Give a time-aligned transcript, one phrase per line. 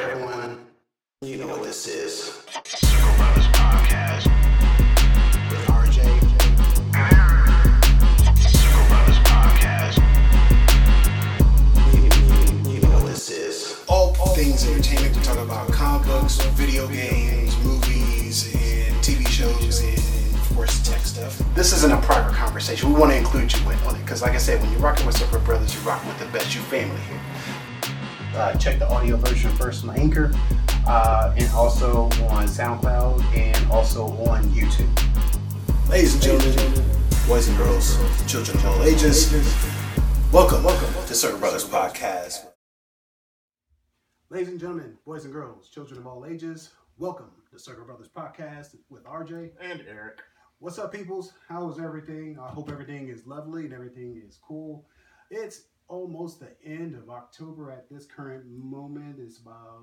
[0.00, 0.58] Everyone,
[1.20, 2.42] you know what this is.
[2.64, 4.24] Circle Brothers Podcast.
[5.50, 5.98] With RJ.
[8.40, 9.98] Circle Brothers Podcast.
[11.92, 13.84] You, you, you know what this is.
[13.86, 15.14] all things entertainment.
[15.14, 21.00] We talk about comic books, video games, movies, and TV shows, and of course tech
[21.02, 21.38] stuff.
[21.54, 22.94] This isn't a private conversation.
[22.94, 25.04] We want to include you in on it because, like I said, when you're rocking
[25.04, 26.54] with Super Brothers, you're rocking with the best.
[26.54, 27.20] You family here.
[28.34, 30.30] Uh, check the audio version first on Anchor,
[30.86, 34.88] uh, and also on SoundCloud, and also on YouTube.
[35.90, 36.84] Ladies and gentlemen,
[37.28, 39.30] boys and girls, children of all ages,
[40.32, 42.46] welcome, welcome to Circle Brothers Podcast.
[44.30, 48.74] Ladies and gentlemen, boys and girls, children of all ages, welcome to Circle Brothers Podcast
[48.88, 49.50] with RJ.
[49.60, 50.20] and Eric.
[50.58, 51.34] What's up, peoples?
[51.48, 52.38] How is everything?
[52.40, 54.86] I hope everything is lovely and everything is cool.
[55.30, 59.16] It's almost the end of October at this current moment.
[59.20, 59.82] It's about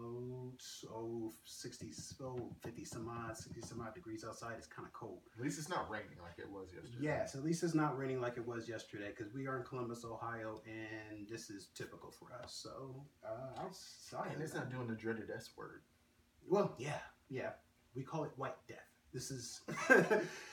[0.91, 1.91] oh, 60,
[2.23, 4.55] oh, 50 some odd, 60 some odd degrees outside.
[4.57, 5.19] It's kind of cold.
[5.37, 6.97] At least it's not raining like it was yesterday.
[6.99, 10.03] Yes, at least it's not raining like it was yesterday because we are in Columbus,
[10.03, 12.53] Ohio, and this is typical for us.
[12.53, 14.31] So, uh, outside.
[14.33, 15.81] And it's not doing the dreaded S word.
[16.47, 16.97] Well, yeah,
[17.29, 17.51] yeah.
[17.95, 18.77] We call it white death.
[19.13, 19.61] This is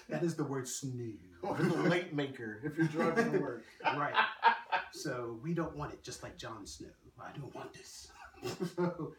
[0.08, 1.16] that is the word snoo.
[1.42, 3.64] Or the late maker if you're driving to work.
[3.84, 4.14] right.
[4.92, 6.88] So we don't want it, just like Jon Snow.
[7.20, 8.08] I don't want this.
[8.76, 9.14] so,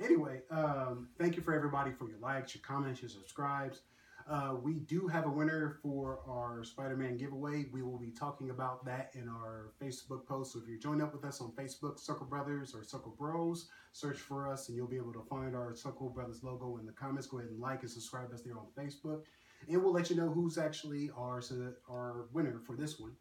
[0.00, 3.80] anyway, um, thank you for everybody for your likes, your comments, your subscribes.
[4.28, 7.66] Uh, we do have a winner for our Spider-Man giveaway.
[7.72, 10.52] We will be talking about that in our Facebook post.
[10.52, 14.18] So if you're joining up with us on Facebook, Circle Brothers or Circle Bros, search
[14.18, 17.26] for us and you'll be able to find our Circle Brothers logo in the comments.
[17.26, 19.22] Go ahead and like and subscribe us there on Facebook,
[19.68, 21.42] and we'll let you know who's actually our
[21.90, 23.12] our winner for this one.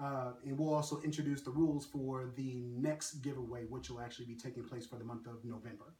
[0.00, 4.36] Uh, and we'll also introduce the rules for the next giveaway, which will actually be
[4.36, 5.94] taking place for the month of November.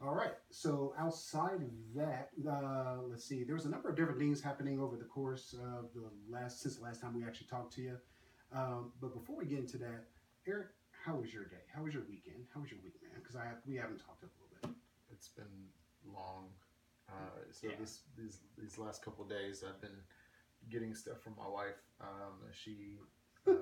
[0.00, 0.34] All right.
[0.50, 3.42] So outside of that, uh, let's see.
[3.42, 6.76] There was a number of different things happening over the course of the last since
[6.76, 7.96] the last time we actually talked to you.
[8.52, 10.04] Um, but before we get into that,
[10.46, 10.68] Eric,
[11.04, 11.64] how was your day?
[11.74, 12.44] How was your weekend?
[12.54, 13.18] How was your week, man?
[13.20, 14.70] Because I have, we haven't talked a little bit.
[15.10, 15.66] It's been
[16.06, 16.50] long.
[17.08, 17.74] Uh, so Yeah.
[17.80, 20.00] this these these last couple days, I've been
[20.70, 21.80] getting stuff from my wife.
[22.00, 22.98] Um, she
[23.48, 23.52] uh,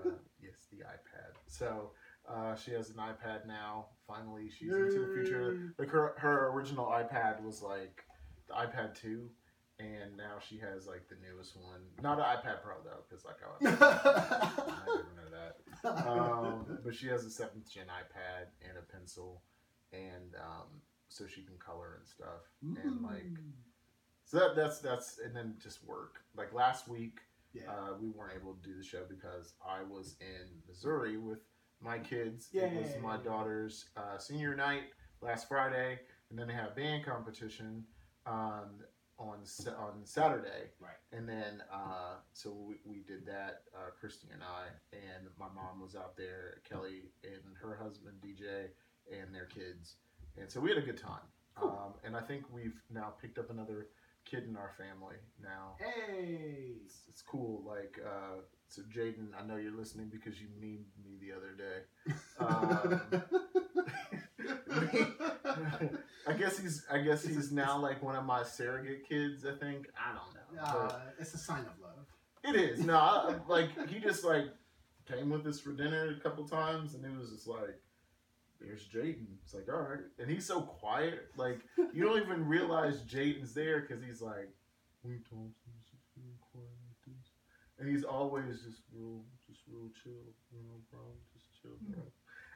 [0.43, 1.33] yes, the iPad.
[1.47, 1.91] So
[2.29, 3.87] uh, she has an iPad now.
[4.07, 5.75] Finally, she's into the future.
[5.79, 8.05] Like her her original iPad was like
[8.49, 9.31] the iPad two.
[9.79, 13.37] And now she has like the newest one, not an iPad Pro though, because like
[13.43, 16.09] I, I never know that.
[16.09, 19.43] um, but she has a seventh gen iPad and a pencil,
[19.93, 20.69] and um,
[21.09, 22.53] so she can color and stuff.
[22.85, 23.25] And like,
[24.25, 26.21] so that, that's that's and then just work.
[26.37, 27.19] Like last week,
[27.53, 27.63] yeah.
[27.71, 31.41] uh, we weren't able to do the show because I was in Missouri with
[31.81, 32.49] my kids.
[32.53, 34.85] It was my daughter's uh, senior night
[35.21, 35.99] last Friday,
[36.31, 37.85] and then they have band competition
[38.27, 38.81] um,
[39.19, 39.39] on
[39.79, 40.71] on Saturday.
[40.81, 40.91] right.
[41.13, 45.81] And then, uh, so we, we did that, uh, Christy and I, and my mom
[45.81, 48.69] was out there, Kelly and her husband, DJ,
[49.11, 49.97] and their kids.
[50.39, 51.27] And so we had a good time.
[51.55, 51.69] Cool.
[51.69, 53.89] Um, and I think we've now picked up another
[54.33, 55.77] kid in our family now.
[55.79, 56.77] Hey.
[56.85, 57.63] It's, it's cool.
[57.67, 61.83] Like, uh, so Jaden, I know you're listening because you memed me the other day.
[62.41, 63.01] Um,
[66.27, 69.45] I guess he's, I guess It's he's now like one of my surrogate kids.
[69.45, 70.63] I think I don't know.
[70.63, 72.07] Uh, it's a sign of love.
[72.43, 72.85] it is.
[72.85, 74.47] No, I, like he just like
[75.07, 77.79] came with us for dinner a couple times, and it was just like,
[78.65, 81.29] "There's Jaden." It's like, all right, and he's so quiet.
[81.37, 81.61] Like
[81.93, 84.49] you don't even realize Jaden's there because he's like,
[85.03, 87.31] "We Thompson's just being quiet like this,"
[87.79, 90.13] and he's always just real, just real chill.
[90.53, 91.01] You know, bro,
[91.35, 91.99] just chill, bro.
[92.01, 92.09] Mm-hmm.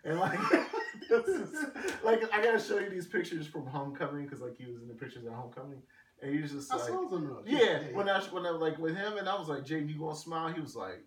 [0.05, 0.39] And like,
[1.09, 1.67] this is-
[2.05, 4.95] like I gotta show you these pictures from homecoming because like he was in the
[4.95, 5.83] pictures at homecoming,
[6.23, 6.87] and he's just I like.
[6.87, 7.27] saw them.
[7.27, 7.43] though.
[7.45, 10.15] Yeah, when I when I like with him and I was like, Jaden, you gonna
[10.15, 10.53] smile?
[10.53, 11.03] He was like,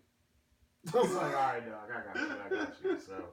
[0.93, 2.99] I was like, all right, dog, I got you, I got you.
[2.99, 3.23] So,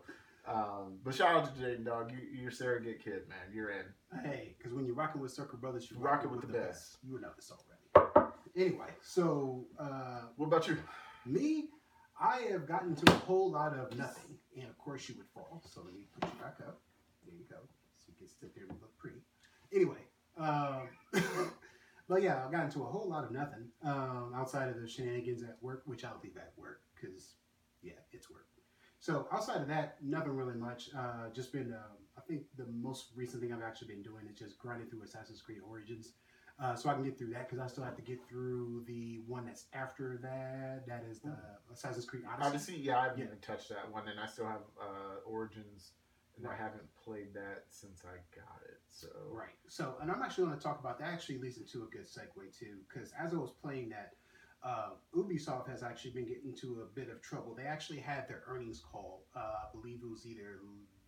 [0.47, 2.13] um, but shout out to Jaden, dog.
[2.13, 3.39] You, you're a surrogate kid, man.
[3.53, 3.84] You're in.
[4.22, 6.98] Hey, because when you're rocking with Circle Brothers, you're Rocking rocking with the best.
[7.03, 8.31] You know this already.
[8.57, 10.78] Anyway, so uh, What about you?
[11.27, 11.65] me,
[12.19, 15.63] I have gotten to a whole lot of nothing, and of course you would fall.
[15.69, 16.81] So let me put you back up.
[17.27, 17.57] There you go.
[18.07, 19.19] So you can sit there and look pretty.
[19.75, 19.99] Anyway,
[20.39, 20.89] um,
[22.09, 25.42] but yeah, I've gotten to a whole lot of nothing um, outside of the shenanigans
[25.42, 27.34] at work, which I'll leave at work because
[27.83, 28.47] yeah, it's work.
[29.06, 30.91] So outside of that, nothing really much.
[30.92, 34.36] Uh, just been, um, I think the most recent thing I've actually been doing is
[34.36, 36.14] just grinding through Assassin's Creed Origins.
[36.58, 39.20] Uh, so I can get through that because I still have to get through the
[39.28, 40.88] one that's after that.
[40.88, 41.36] That is the
[41.72, 42.48] Assassin's Creed Odyssey.
[42.48, 43.26] Odyssey, yeah, I haven't Yeah.
[43.26, 45.92] even touched that one, and I still have uh, Origins
[46.36, 48.80] and I haven't played that since I got it.
[48.91, 49.54] So Right.
[49.68, 51.12] So, and I'm actually going to talk about that.
[51.12, 54.14] Actually, leads into a good segue too, because as I was playing that,
[54.66, 57.54] uh, Ubisoft has actually been getting into a bit of trouble.
[57.54, 59.24] They actually had their earnings call.
[59.34, 60.59] Uh, I believe it was either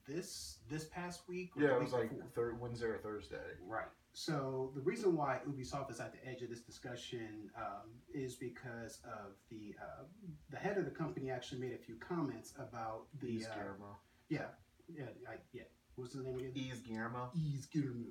[0.06, 1.50] this this past week.
[1.56, 2.26] Or yeah, it was like before.
[2.34, 3.36] third Wednesday or Thursday.
[3.66, 3.88] Right.
[4.12, 9.00] So the reason why Ubisoft is at the edge of this discussion um, is because
[9.04, 10.04] of the uh,
[10.50, 13.96] the head of the company actually made a few comments about the Yves uh, Guillermo.
[14.28, 14.46] yeah
[14.88, 15.62] yeah I, yeah
[15.96, 16.52] what's his name again?
[16.54, 17.30] Yves Guillermo.
[17.34, 18.06] Yves Guillermo.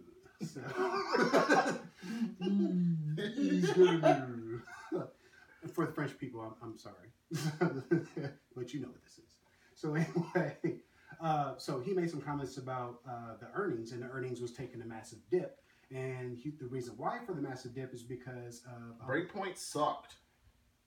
[0.45, 0.61] So
[3.37, 4.61] Yves Guillermo.
[5.73, 7.09] For the French people, I'm, I'm sorry,
[8.55, 9.37] but you know what this is.
[9.73, 10.79] So anyway,
[11.21, 14.81] uh, so he made some comments about uh, the earnings, and the earnings was taking
[14.81, 15.59] a massive dip.
[15.93, 20.15] And he, the reason why for the massive dip is because of um, Breakpoint sucked.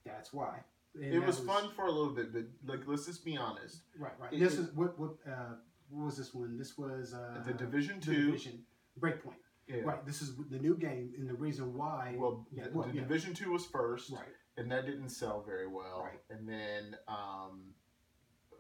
[0.05, 0.61] That's why.
[0.95, 3.79] And it that was, fun for a little bit, but like let's just be honest.
[3.99, 4.33] Right, right.
[4.33, 5.55] It- this it- is what what uh,
[5.89, 6.59] what was this one?
[6.59, 8.27] This was uh, the Division Two.
[8.27, 8.61] Division
[9.01, 9.35] Breakpoint.
[9.69, 9.83] Yeah.
[9.85, 10.05] Right.
[10.05, 12.17] This is the new game, and the reason why.
[12.19, 13.03] Well, yeah, the, well, the yeah.
[13.03, 14.23] Division Two was first, Right.
[14.61, 16.05] And that didn't sell very well.
[16.05, 16.21] Right.
[16.29, 17.63] And then um,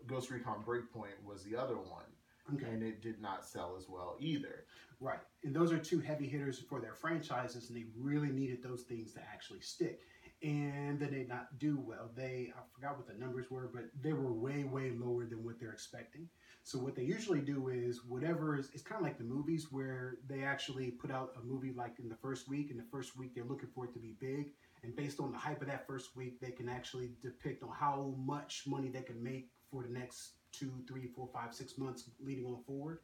[0.06, 2.06] Ghost Recon Breakpoint was the other one,
[2.55, 2.67] Okay.
[2.73, 4.64] and it did not sell as well either.
[4.99, 5.20] Right.
[5.44, 9.12] And those are two heavy hitters for their franchises, and they really needed those things
[9.12, 10.00] to actually stick.
[10.43, 12.11] And they did not do well.
[12.17, 15.61] They, I forgot what the numbers were, but they were way, way lower than what
[15.61, 16.29] they're expecting.
[16.62, 20.17] So, what they usually do is whatever is, it's kind of like the movies where
[20.29, 23.35] they actually put out a movie like in the first week, and the first week
[23.35, 24.52] they're looking for it to be big.
[24.82, 28.15] And based on the hype of that first week, they can actually depict on how
[28.19, 32.47] much money they can make for the next two, three, four, five, six months leading
[32.47, 33.00] on forward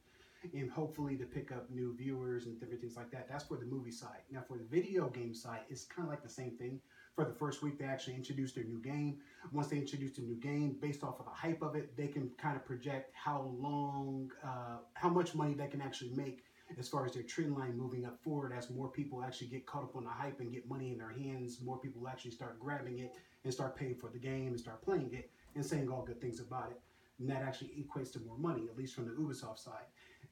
[0.54, 3.28] and hopefully to pick up new viewers and different things like that.
[3.28, 4.20] That's for the movie side.
[4.30, 6.80] Now, for the video game side, it's kind of like the same thing.
[7.14, 9.18] For the first week, they actually introduced their new game.
[9.52, 12.30] Once they introduced a new game, based off of the hype of it, they can
[12.36, 16.44] kind of project how long, uh, how much money they can actually make
[16.78, 18.52] as far as their trend line moving up forward.
[18.52, 21.12] As more people actually get caught up on the hype and get money in their
[21.12, 23.14] hands, more people actually start grabbing it
[23.44, 26.40] and start paying for the game and start playing it and saying all good things
[26.40, 26.80] about it.
[27.18, 29.86] And that actually equates to more money, at least from the Ubisoft side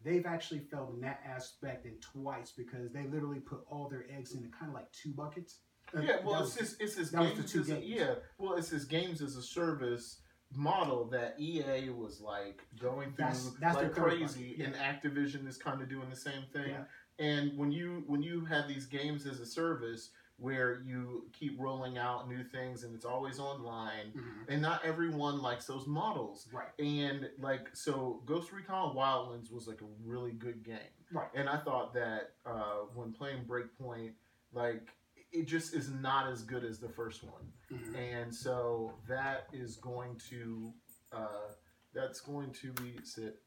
[0.04, 4.34] they've actually failed in that aspect in twice because they literally put all their eggs
[4.34, 5.60] into kind of like two buckets.
[5.96, 8.84] Uh, yeah, well, it's was- it's this that the games as yeah, well, it's this
[8.84, 10.18] games as a service
[10.56, 14.66] model that EA was like going through That's- that's like crazy, yeah.
[14.66, 16.70] and Activision is kind of doing the same thing.
[16.70, 16.84] Yeah.
[17.18, 21.96] And when you when you have these games as a service where you keep rolling
[21.96, 24.48] out new things and it's always online, Mhm.
[24.48, 26.48] and not everyone likes those models.
[26.52, 26.72] Right.
[26.80, 30.90] And like so, Ghost Recon Wildlands was like a really good game.
[31.12, 31.28] Right.
[31.34, 34.14] And I thought that uh, when playing Breakpoint,
[34.52, 34.88] like
[35.34, 37.52] it just is not as good as the first one.
[37.70, 37.94] Mhm.
[37.96, 40.72] And so that is going to
[41.12, 41.52] uh,
[41.92, 43.40] that's going to be sit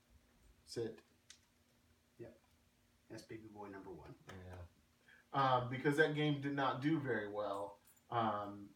[0.66, 1.00] sit
[2.20, 2.38] Yep,
[3.10, 4.14] That's baby boy number one.
[4.28, 4.54] yeah
[5.34, 7.80] um, because that game did not do very well.
[8.10, 8.70] Um,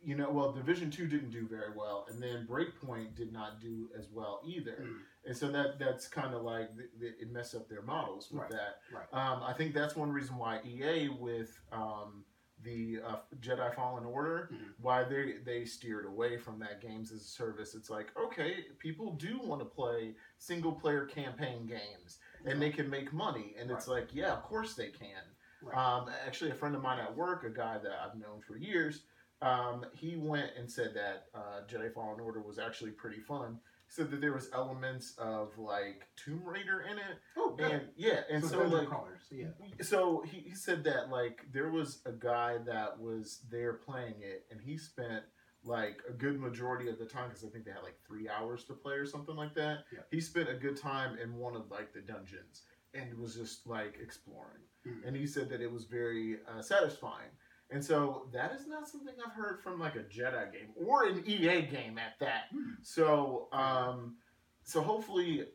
[0.00, 3.90] you know, well, Division Two didn't do very well, and then Breakpoint did not do
[3.98, 4.76] as well either.
[4.80, 5.00] Mhm.
[5.26, 8.42] And so that that's kind of like th- th- it messed up their models with
[8.42, 8.80] Right, that.
[8.92, 9.06] right.
[9.12, 12.24] Um, I think that's one reason why EA with um,
[12.62, 14.74] the uh, Jedi Fallen Order, Mhm.
[14.80, 17.74] why they they steered away from that games as a service.
[17.74, 22.88] It's like okay, people do want to play single player campaign games, and they can
[22.88, 25.22] make money, and it's like yeah, of course they can.
[25.62, 25.76] Right.
[25.76, 29.02] Um, actually, a friend of mine at work, a guy that I've known for years,
[29.42, 33.58] um, he went and said that uh, Jedi Fallen Order was actually pretty fun.
[33.88, 37.70] Said that there was elements of like Tomb Raider in it, Oh, good.
[37.70, 39.20] and yeah, and so, so, like crawlers.
[39.30, 39.46] Yeah.
[39.80, 44.44] so he, he said that like there was a guy that was there playing it
[44.50, 45.22] and he spent
[45.64, 48.62] like a good majority of the time because i think they had like three hours
[48.64, 50.00] to play or something like that Yeah.
[50.12, 52.62] he spent a good time in one of like the dungeons
[52.94, 55.06] and was just like exploring Mhm.
[55.08, 57.30] and he said that it was very uh, satisfying
[57.70, 61.22] and so that is not something i've heard from like a jedi game or an
[61.26, 62.72] ea game at that Hmm.
[62.82, 64.16] so um
[64.64, 65.46] so hopefully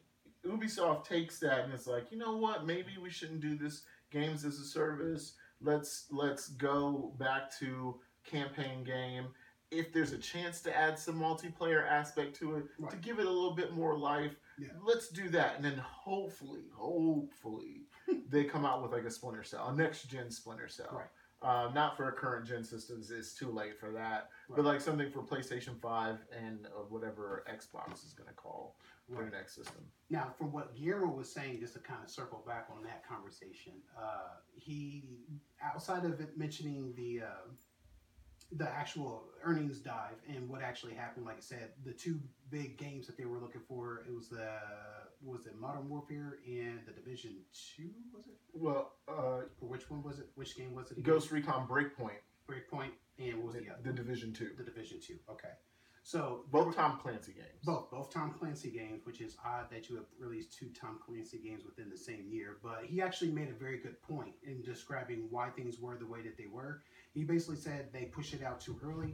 [0.45, 2.65] Ubisoft takes that and it's like, you know what?
[2.65, 5.33] Maybe we shouldn't do this games as a service.
[5.61, 9.27] Let's let's go back to campaign game.
[9.69, 13.29] If there's a chance to add some multiplayer aspect to it, to give it a
[13.29, 14.69] little bit more life, Yeah.
[14.83, 15.57] let's do that.
[15.57, 17.81] And then hopefully, hopefully,
[18.29, 20.89] they come out with like a Splinter Cell, a next gen Splinter Cell.
[20.91, 21.05] Right.
[21.41, 24.29] Uh, not for current gen systems; it's too late for that.
[24.55, 28.75] But like something for PlayStation Five and uh, whatever Xbox is going to call
[29.09, 29.29] Right.
[29.29, 29.83] the next system.
[30.09, 33.73] Now, from what Guillermo was saying, just to kind of circle back on that conversation,
[33.99, 35.03] uh, he
[35.61, 37.49] outside of it mentioning the uh,
[38.53, 42.19] the actual earnings dive and what actually happened, like I said, the two
[42.49, 44.51] big games that they were looking for, it was the
[45.23, 47.35] was it Modern Warfare and the Division
[47.75, 47.89] Two?
[48.15, 48.37] Was it?
[48.53, 50.27] Well, uh, Or which one was it?
[50.35, 50.97] Which game was it?
[50.97, 51.03] again?
[51.13, 53.81] Ghost Recon Breakpoint, Breakpoint and what was the, the, other?
[53.83, 55.15] the Division Two, The Division Two.
[55.29, 55.49] Okay,
[56.03, 57.63] so both Tom Clancy games.
[57.63, 61.37] both both Tom Clancy games, which is odd that you have released two Tom Clancy
[61.37, 62.57] games within the same year.
[62.63, 66.21] But he actually made a very good point in describing why things were the way
[66.23, 66.81] that they were.
[67.13, 69.13] He basically said they pushed it out too early,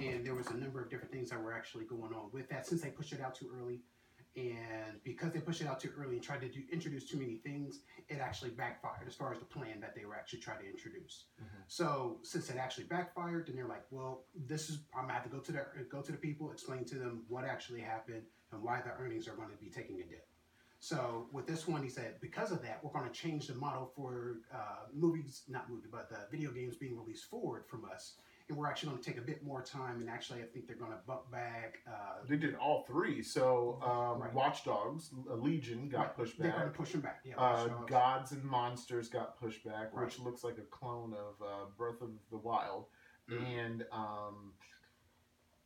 [0.00, 2.66] and there was a number of different things that were actually going on with that
[2.66, 3.82] since they pushed it out too early.
[4.36, 7.36] And because they pushed it out too early and tried to do, introduce too many
[7.36, 10.68] things, it actually backfired as far as the plan that they were actually trying to
[10.68, 11.24] introduce.
[11.40, 11.62] Mhm.
[11.68, 15.30] So since it actually backfired, then they're like, well, this is I'm gonna have to
[15.30, 18.82] go to the go to the people, explain to them what actually happened and why
[18.82, 20.28] the earnings are going to be taking a dip.
[20.78, 23.86] So with this one, he said because of that, we're going to change the model
[23.96, 28.56] for uh, movies, not movie, but the video games being released forward from us, and
[28.56, 30.00] we're actually going to take a bit more time.
[30.00, 31.78] And actually, I think they're going to bump back.
[31.86, 33.22] Uh, They did all three.
[33.22, 34.32] So, um, Right.
[34.32, 36.72] Watch Dogs, Legion got right, pushed They're going back.
[36.72, 37.20] to push them back.
[37.24, 37.36] Yeah.
[37.38, 40.04] Uh, Gods and Monsters got pushed back, Right.
[40.04, 42.86] which looks like a clone of uh, Breath of the Wild.
[43.28, 43.42] Mhm.
[43.42, 44.52] And um,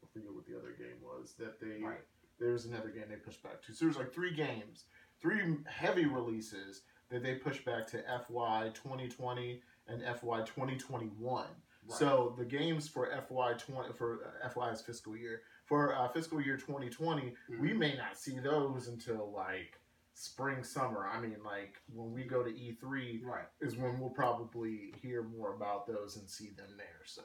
[0.02, 1.82] I forget what the other game was that they.
[1.82, 2.00] Right.
[2.38, 3.74] There was another game they pushed back to.
[3.74, 4.84] So there's like three games,
[5.20, 11.44] three heavy releases that they pushed back to FY 2020 and FY 2021.
[11.90, 11.98] Right.
[11.98, 16.56] So the games for FY 20 for uh, FY's fiscal year for uh, fiscal year
[16.56, 17.78] 2020, we Mhm.
[17.78, 19.78] may not see those until like
[20.14, 21.06] spring summer.
[21.06, 23.46] I mean, like when we go to E3 right.
[23.60, 27.02] is when we'll probably hear more about those and see them there.
[27.04, 27.22] So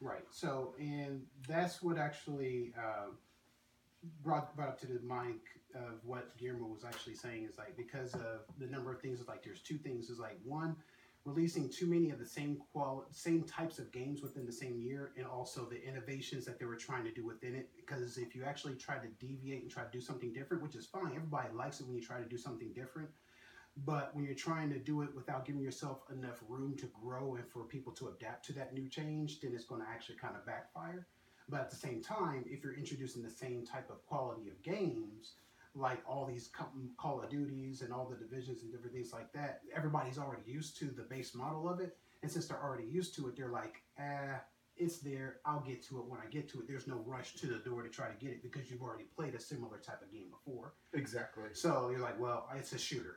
[0.00, 0.26] Right.
[0.30, 3.06] So, and that's what actually uh,
[4.22, 5.40] brought brought up to the mind
[5.74, 9.20] of what Guillermo was actually saying is like because of the number of things.
[9.20, 10.10] Is like there's two things.
[10.10, 10.76] Is like one,
[11.24, 15.12] releasing too many of the same qual same types of games within the same year,
[15.16, 17.70] and also the innovations that they were trying to do within it.
[17.76, 20.86] Because if you actually try to deviate and try to do something different, which is
[20.86, 23.08] fine, everybody likes it when you try to do something different.
[23.84, 27.48] But when you're trying to do it without giving yourself enough room to grow and
[27.48, 30.46] for people to adapt to that new change, then it's going to actually kind of
[30.46, 31.08] backfire.
[31.48, 35.34] But at the same time, if you're introducing the same type of quality of games,
[35.74, 36.50] like all these
[36.96, 40.78] Call of Duties and all the divisions and different things like that, everybody's already used
[40.78, 41.96] to the base model of it.
[42.22, 44.40] And since they're already used to it, they're like, ah,
[44.76, 45.36] it's there.
[45.44, 46.68] I'll get to it when I get to it.
[46.68, 49.34] There's no rush to the door to try to get it because you've already played
[49.34, 50.74] a similar type of game before.
[50.92, 53.16] exactly, So you're like, well, it's a shooter,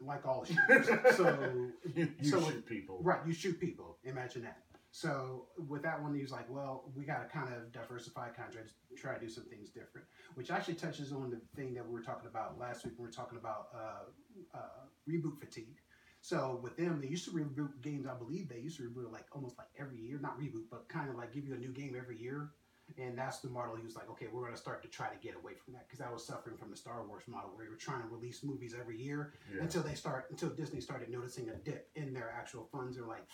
[0.00, 0.86] like all shooters.
[1.16, 2.98] so you, you So- shoot people.
[3.02, 3.98] right, you shoot people.
[4.04, 4.62] Imagine that.
[4.90, 8.72] So with that one, he was like, well, we got to kind of diversify, contracts,
[8.96, 12.02] try to, do some things different, which actually touches on the thing that we were
[12.02, 12.94] talking about last week.
[12.96, 15.76] when We were talking about uh, uh, reboot fatigue.
[16.20, 18.06] So with them, they used to reboot games.
[18.06, 21.08] I believe they used to reboot like almost like every year, not reboot, but kind
[21.10, 22.50] of like give you a new game every year.
[22.96, 25.16] And that's the model he was like, okay, we're going to start to try to
[25.20, 27.70] get away from that because I was suffering from the Star Wars model where you
[27.70, 29.62] were trying to release movies every year Yeah.
[29.62, 32.96] until they start until Disney started noticing a dip in their actual funds.
[32.96, 33.26] They're like,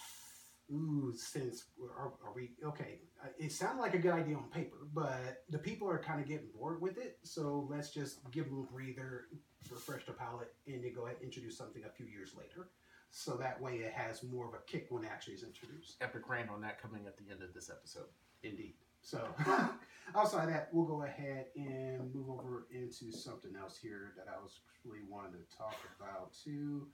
[0.73, 3.01] ooh, since are, are we okay?
[3.23, 6.27] uh, It sounded like a good idea on paper, but the people are kind of
[6.27, 7.19] getting bored with it.
[7.23, 9.27] So let's just give them a breather,
[9.71, 12.69] refresh the palate, and then go ahead and introduce something a few years later.
[13.11, 15.97] So that way it has more of a kick when it actually is introduced.
[16.01, 18.09] Epic rant on that coming at the end of this episode.
[18.43, 18.75] Indeed.
[19.03, 19.21] So
[20.17, 24.61] outside that, we'll go ahead and move over into something else here that I was
[24.85, 26.89] really wanting to talk about too.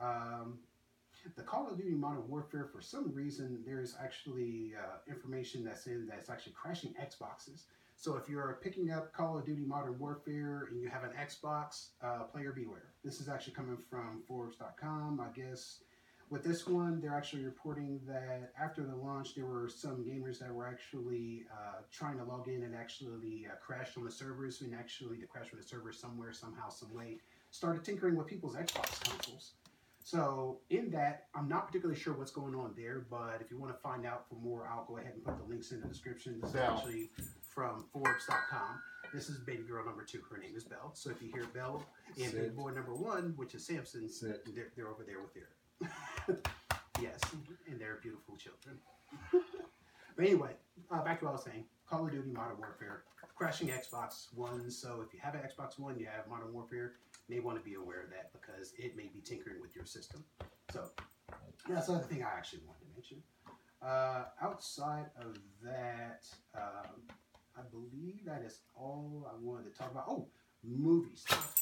[0.00, 0.58] Um,
[1.34, 6.06] the Call of Duty Modern Warfare, for some reason, there's actually uh, information that's in
[6.06, 7.62] that's actually crashing Xboxes.
[7.96, 11.88] So if you're picking up Call of Duty Modern Warfare and you have an Xbox,
[12.02, 12.92] uh, player beware.
[13.02, 15.80] This is actually coming from Forbes.com, I guess.
[16.28, 20.52] With this one, they're actually reporting that after the launch, there were some gamers that
[20.52, 24.74] were actually uh, trying to log in and actually uh, crashed on the servers, and
[24.74, 27.18] actually the crash on the servers somewhere, somehow, some way,
[27.52, 29.52] started tinkering with people's Xbox consoles.
[30.06, 33.74] So in that, I'm not particularly sure what's going on there, but if you want
[33.74, 36.38] to find out for more, I'll go ahead and put the links in the description.
[36.40, 37.10] This is actually
[37.42, 38.80] from Forbes.com.
[39.12, 40.20] This is baby girl number two.
[40.30, 40.92] Her name is Belle.
[40.94, 41.84] So if you hear Belle
[42.22, 42.40] and Sid.
[42.40, 46.38] big boy number one, which is Samson, they're, they're over there with their
[47.02, 47.18] yes,
[47.68, 48.78] and they're beautiful children.
[50.16, 50.52] but anyway,
[50.88, 51.64] uh, back to what I was saying.
[51.90, 53.02] Call of Duty Modern Warfare
[53.36, 54.70] crashing Xbox One.
[54.70, 56.94] So if you have an Xbox One, you have Modern Warfare.
[57.28, 60.24] May want to be aware of that because it may be tinkering with your system.
[60.72, 60.84] So
[61.68, 63.22] that's another thing I actually wanted to mention.
[63.82, 67.02] Uh, outside of that, um,
[67.56, 70.04] I believe that is all I wanted to talk about.
[70.08, 70.28] Oh,
[70.64, 71.54] movie stuff.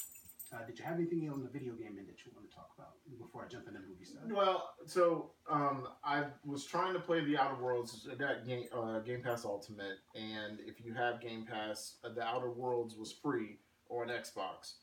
[0.53, 2.71] Uh, did you have anything on the video game end that you want to talk
[2.79, 4.23] about before I jump into movie stuff?
[4.31, 9.21] Well, so um, I was trying to play the Outer Worlds, that game, uh, Game
[9.23, 14.09] Pass Ultimate, and if you have Game Pass, uh, the Outer Worlds was free on
[14.09, 14.75] Xbox,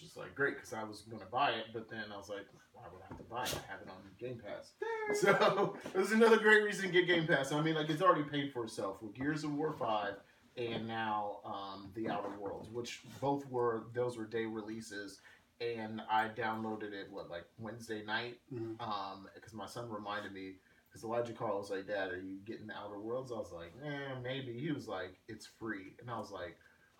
[0.00, 2.28] which is like, great, because I was going to buy it, but then I was
[2.28, 3.54] like, why would I have to buy it?
[3.68, 4.72] I have it on Game Pass.
[5.12, 7.50] So there's another great reason to get Game Pass.
[7.50, 10.14] I mean, like it's already paid for itself with Gears of War Five
[10.56, 15.18] and now um, the Outer Worlds, which both were those were day releases.
[15.60, 18.80] And I downloaded it what like Wednesday night Mhm.
[18.80, 20.54] um because my son reminded me
[20.88, 23.72] because Elijah Carl was like, "Dad, are you getting the Outer Worlds?" I was like,
[23.84, 26.56] "Eh, maybe." He was like, "It's free," and I was like,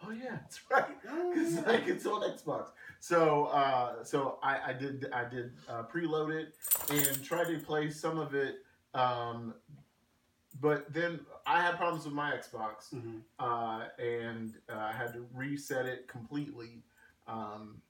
[0.06, 0.84] "Oh yeah, it's right."
[1.36, 2.68] It's like it's on Xbox.
[3.00, 6.54] So uh, so I, I did I did uh, preload it
[6.90, 8.56] and tried to play some of it,
[8.94, 9.54] um,
[10.60, 13.22] but then I had problems with my Xbox, Mhm.
[13.38, 16.82] uh, and uh, I had to reset it completely,
[17.26, 17.80] um,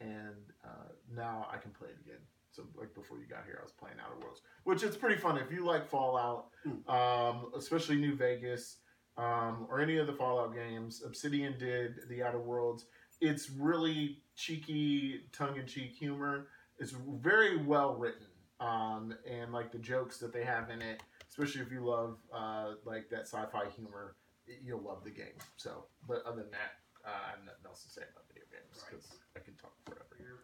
[0.00, 2.20] and uh, now I can play it again.
[2.50, 5.36] So like before you got here, I was playing Outer Worlds, which is pretty fun
[5.36, 6.88] if you like Fallout, Hmm.
[6.90, 8.78] um, especially New Vegas
[9.18, 11.02] um, or any of the Fallout games.
[11.04, 12.86] Obsidian did the Outer Worlds.
[13.20, 16.48] It's really cheeky, tongue-in-cheek humor.
[16.78, 16.92] It's
[17.22, 18.26] very well written,
[18.60, 22.72] um, and like the jokes that they have in it, especially if you love uh,
[22.84, 24.16] like that sci-fi humor,
[24.62, 25.38] you'll love the game.
[25.56, 28.82] So, but other than that, uh, I have nothing else to say about video games
[28.82, 28.90] Right.
[28.90, 30.02] because I can talk forever.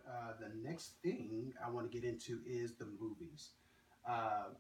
[0.09, 3.51] Uh, the next thing I want to get into is the movies.
[4.09, 4.55] Uh,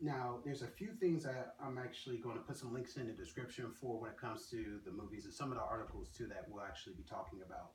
[0.00, 3.12] now, there's a few things that I'm actually going to put some links in the
[3.12, 6.44] description for when it comes to the movies and some of the articles too that
[6.48, 7.70] we'll actually be talking about.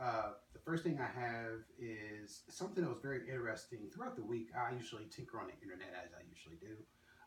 [0.00, 4.48] Uh, the first thing I have is something that was very interesting throughout the week.
[4.56, 6.76] I usually tinker on the internet as I usually do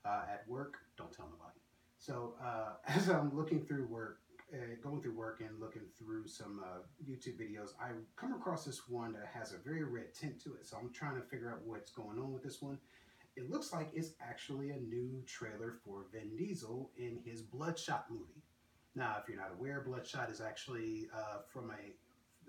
[0.06, 0.76] uh, at work.
[0.98, 1.60] Don't tell nobody.
[1.98, 4.20] So uh, as I'm looking through work,
[4.54, 8.82] uh, going through work and looking through some uh, YouTube videos, I come across this
[8.88, 10.66] one that has a very red tint to it.
[10.66, 12.78] So I'm trying to figure out what's going on with this one.
[13.36, 18.44] It looks like it's actually a new trailer for Vin Diesel in his Bloodshot movie.
[18.96, 21.94] Now, if you're not aware, Bloodshot is actually uh, from a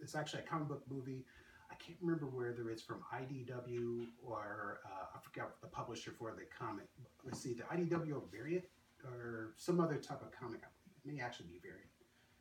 [0.01, 1.25] it's actually a comic book movie.
[1.71, 6.45] I can't remember whether it's from IDW or uh, I forgot the publisher for the
[6.57, 6.87] comic.
[7.25, 8.65] Let's see, the IDW or Variant
[9.05, 10.61] or some other type of comic.
[10.61, 11.91] It may actually be Variant.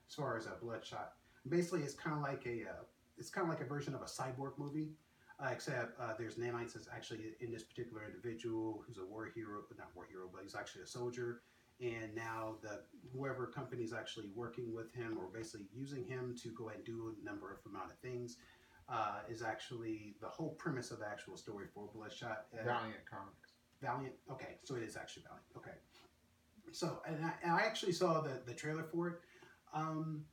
[0.08, 1.14] As far as a Bloodshot,
[1.50, 2.84] basically it's kind of like a uh,
[3.18, 4.92] it's kind of like a version of a cyborg movie,
[5.40, 9.62] uh, except uh, there's nanites that's actually in this particular individual who's a war hero,
[9.78, 11.42] not war hero, but he's actually a soldier.
[11.82, 16.50] And now the whoever company is actually working with him or basically using him to
[16.52, 18.38] go ahead and do a number of amount of things
[18.88, 22.46] uh, is actually the whole premise of the actual story for Bloodshot.
[22.54, 23.56] Uh, Valiant Comics.
[23.82, 24.14] Valiant.
[24.32, 25.46] Okay, so it is actually Valiant.
[25.58, 25.78] Okay.
[26.72, 29.16] So, and I, and I actually saw the, the trailer for it.
[29.74, 30.24] Um,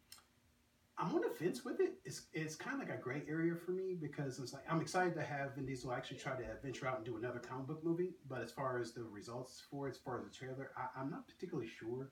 [0.99, 1.95] I'm on the fence with it.
[2.05, 5.15] It's it's kind of like a gray area for me because it's like I'm excited
[5.15, 8.15] to have Vin Diesel actually try to venture out and do another comic book movie.
[8.29, 11.11] But as far as the results for it, as far as the trailer, I, I'm
[11.11, 12.11] not particularly sure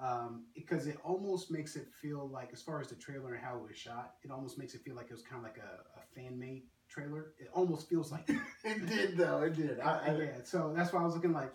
[0.00, 3.56] um, because it almost makes it feel like, as far as the trailer and how
[3.56, 5.98] it was shot, it almost makes it feel like it was kind of like a,
[6.00, 7.32] a fan made trailer.
[7.38, 8.28] It almost feels like
[8.64, 9.42] It did though.
[9.42, 9.80] It did.
[9.80, 11.52] I, I, yeah, so that's why I was looking like,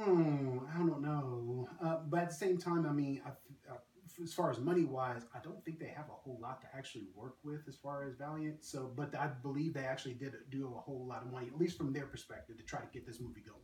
[0.00, 1.68] oh, I don't know.
[1.82, 3.30] Uh, but at the same time, I mean, I,
[3.72, 3.76] uh,
[4.22, 7.06] as far as money wise, I don't think they have a whole lot to actually
[7.14, 8.64] work with as far as Valiant.
[8.64, 11.76] So, but I believe they actually did do a whole lot of money, at least
[11.76, 13.58] from their perspective, to try to get this movie going.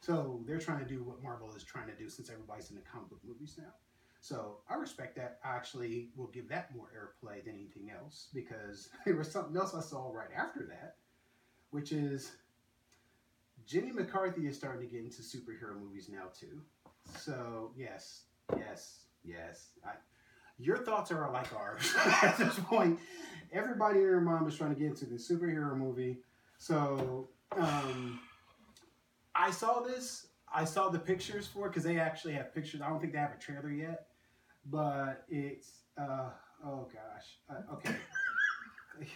[0.00, 2.82] So they're trying to do what Marvel is trying to do since everybody's in the
[2.82, 3.72] comic book movies now.
[4.20, 5.38] So I respect that.
[5.44, 9.74] I actually will give that more airplay than anything else because there was something else
[9.74, 10.96] I saw right after that,
[11.70, 12.32] which is
[13.66, 16.60] Jenny McCarthy is starting to get into superhero movies now too.
[17.18, 18.24] So yes,
[18.56, 19.68] yes, yes.
[19.84, 19.90] I,
[20.58, 22.98] your thoughts are like ours at this point.
[23.52, 26.18] Everybody and their mom is trying to get into the superhero movie.
[26.58, 28.20] So um,
[29.34, 30.28] I saw this.
[30.52, 32.80] I saw the pictures for it because they actually have pictures.
[32.80, 34.06] I don't think they have a trailer yet,
[34.70, 36.30] but it's uh,
[36.64, 37.38] oh gosh.
[37.50, 37.96] Uh, okay.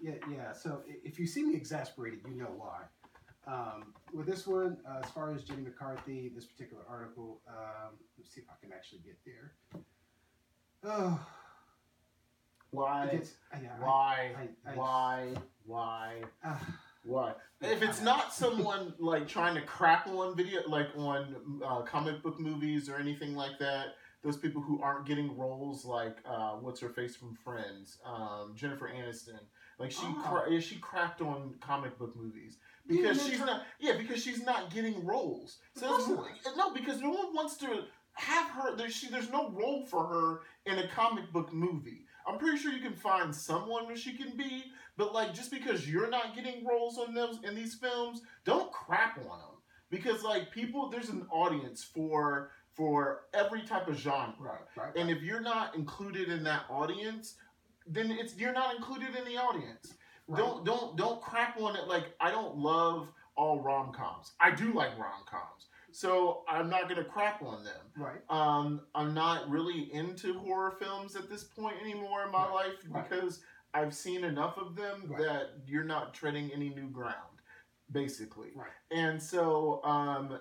[0.00, 0.52] yeah, yeah.
[0.52, 2.82] So if you see me exasperated, you know why.
[3.46, 8.34] Um, with this one, uh, as far as Jenny McCarthy, this particular article, um, let's
[8.34, 9.52] see if I can actually get there.
[10.84, 11.20] Oh,
[12.70, 13.06] why?
[13.06, 14.34] it gets, uh, yeah, Why?
[14.66, 15.34] I- I- Why?
[15.64, 16.22] Why?
[16.44, 16.56] uh,
[17.04, 17.34] Why?
[17.62, 22.38] If it's not someone like trying to crap on video, like on uh, comic book
[22.38, 26.90] movies or anything like that, those people who aren't getting roles like uh, what's her
[26.90, 29.40] face from Friends, um, Jennifer Aniston,
[29.78, 30.22] like she Oh.
[30.26, 34.22] cra- yeah, she crapped on comic book movies Yeah, because she's try- not yeah because
[34.22, 35.58] she's not getting roles.
[35.76, 38.76] So that's- no, because no one wants to have her.
[38.76, 40.40] There's she, there's no role for her
[40.70, 42.04] in a comic book movie.
[42.26, 44.64] I'm pretty sure you can find someone where she can be,
[44.96, 49.18] but like just because you're not getting roles on those in these films, don't crap
[49.18, 49.56] on them
[49.90, 54.32] because like people, there's an audience for for every type of genre.
[54.38, 55.16] right, right, And right.
[55.16, 57.34] if you're not included in that audience,
[57.86, 59.94] then it's you're not included in the audience.
[60.30, 60.38] Right.
[60.38, 61.88] Don't don't don't crap on it.
[61.88, 64.32] Like I don't love all rom coms.
[64.40, 67.80] I do like rom coms, so I'm not gonna crap on them.
[67.96, 68.20] Right.
[68.30, 72.54] Um, I'm not really into horror films at this point anymore in my Right.
[72.54, 73.08] life Right.
[73.08, 73.42] because
[73.74, 77.38] I've seen enough of them that you're not treading any new ground,
[77.92, 78.50] basically.
[78.54, 78.70] Right.
[78.90, 80.38] And so, um,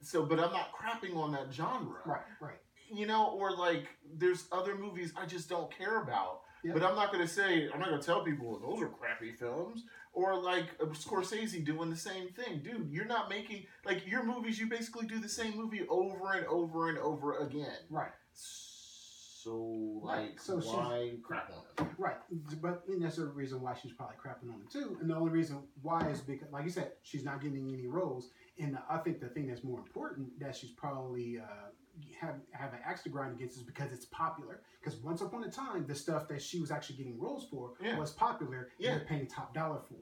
[0.00, 2.22] so, but I'm not crapping on that genre Right.
[2.40, 2.60] Right.
[2.90, 6.42] you know, or like there's other movies I just don't care about.
[6.64, 6.72] Yeah.
[6.74, 9.84] But I'm not gonna say I'm not gonna tell people those are crappy films.
[10.12, 12.88] Or like uh, Scorsese doing the same thing, dude.
[12.90, 14.58] You're not making like your movies.
[14.58, 17.76] You basically do the same movie over and over and over again.
[17.90, 18.10] Right.
[18.32, 21.94] So Right, like, so she's- why crap on them?
[21.96, 22.16] Right,
[22.60, 24.98] but and that's the reason why she's probably crapping on him too.
[25.00, 28.30] And the only reason why is because, like you said, she's not getting any roles.
[28.58, 31.68] And I think the thing that's more important that she's probably uh,
[32.20, 34.60] have have an axe to grind against is because it's popular.
[34.80, 37.98] Because once upon a time, the stuff that she was actually getting roles for Yeah.
[37.98, 38.92] was popular Yeah.
[38.92, 39.96] and they're paying top dollar for.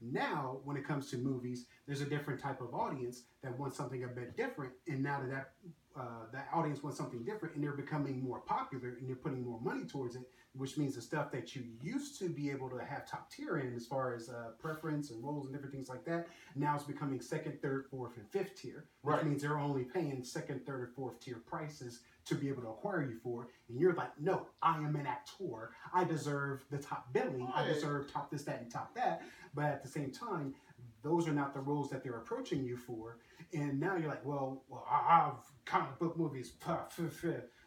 [0.00, 4.04] Now, when it comes to movies, there's a different type of audience that wants something
[4.04, 5.52] a bit different, and now that that
[5.98, 9.60] uh, that audience wants something different, and they're becoming more popular, and they're putting more
[9.60, 10.22] money towards it,
[10.54, 13.74] which means the stuff that you used to be able to have top tier in,
[13.74, 17.20] as far as uh, preference and roles and different things like that, now it's becoming
[17.20, 19.26] second, third, fourth, and fifth tier, which Right.
[19.26, 23.02] means they're only paying second, third, or fourth tier prices to be able to acquire
[23.02, 27.50] you for, and you're like, no, I am an actor, I deserve the top billing,
[27.54, 29.22] I deserve top this, that, and top that,
[29.54, 30.54] but at the same time,
[31.02, 33.18] those are not the roles that they're approaching you for.
[33.52, 35.34] And now you're like, well, well, I have
[35.64, 36.52] comic book movies.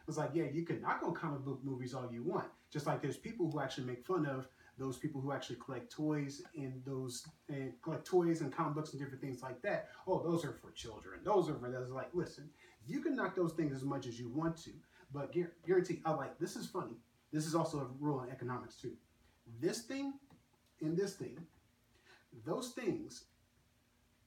[0.08, 2.46] It's like, yeah, you can knock on comic book movies all you want.
[2.72, 6.42] Just like there's people who actually make fun of those people who actually collect toys
[6.56, 9.88] and those and collect toys and comic books and different things like that.
[10.06, 11.20] Oh, those are for children.
[11.24, 11.90] Those are for those.
[11.90, 12.50] Like, listen,
[12.86, 14.70] you can knock those things as much as you want to,
[15.12, 15.32] but
[15.66, 16.96] guarantee, I like this is funny.
[17.32, 18.92] This is also a rule in economics too.
[19.60, 20.14] This thing
[20.80, 21.38] and this thing,
[22.44, 23.24] those things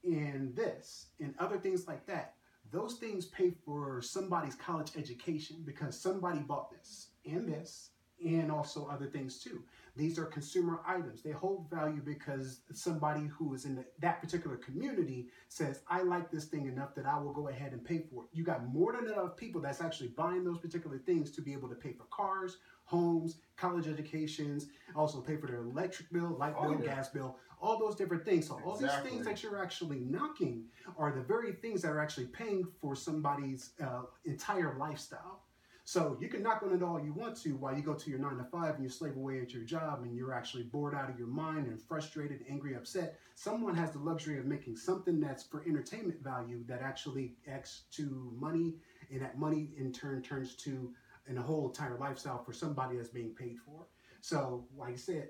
[0.03, 2.35] and this and other things like that,
[2.71, 7.91] those things pay for somebody's college education because somebody bought this and this
[8.23, 9.61] and also other things too.
[9.97, 11.21] These are consumer items.
[11.21, 16.31] They hold value because somebody who is in the, that particular community says, I like
[16.31, 18.29] this thing enough that I will go ahead and pay for it.
[18.33, 21.69] You got more than enough people that's actually buying those particular things to be able
[21.69, 26.69] to pay for cars, homes, college educations, also pay for their electric bill, light Oh,
[26.69, 26.95] bill, yeah.
[26.95, 28.47] gas bill, all those different things.
[28.47, 30.65] So all these things that you're actually knocking
[30.97, 35.41] are the very things that are actually paying for somebody's uh, entire lifestyle.
[35.87, 38.17] So you can knock on it all you want to while you go to your
[38.17, 41.11] nine to five and you slave away at your job and you're actually bored out
[41.11, 43.19] of your mind and frustrated, angry, upset.
[43.35, 48.31] Someone has the luxury of making something that's for entertainment value that actually acts to
[48.39, 48.73] money,
[49.11, 50.91] and that money in turn turns to
[51.27, 53.87] and a whole entire lifestyle for somebody that's being paid for.
[54.21, 55.29] So, like I said,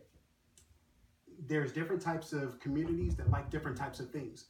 [1.48, 4.46] there's different types of communities that like different types of things.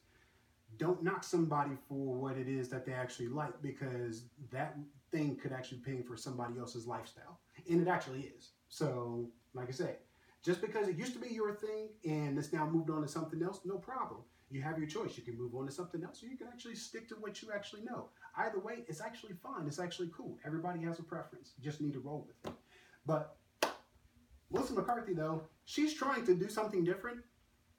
[0.78, 4.76] Don't knock somebody for what it is that they actually like because that
[5.12, 7.40] thing could actually paying for somebody else's lifestyle.
[7.70, 8.52] And it actually is.
[8.70, 9.98] So, like I said,
[10.44, 13.42] just because it used to be your thing and it's now moved on to something
[13.42, 14.22] else, no problem.
[14.52, 15.18] You have your choice.
[15.18, 17.50] You can move on to something else or you can actually stick to what you
[17.54, 18.10] actually know.
[18.38, 19.66] Either way, it's actually fine.
[19.68, 20.38] It's actually cool.
[20.46, 21.54] Everybody has a preference.
[21.58, 22.58] You just need to roll with it.
[23.06, 23.38] But
[24.52, 27.20] Melissa McCarthy, though, she's trying to do something different.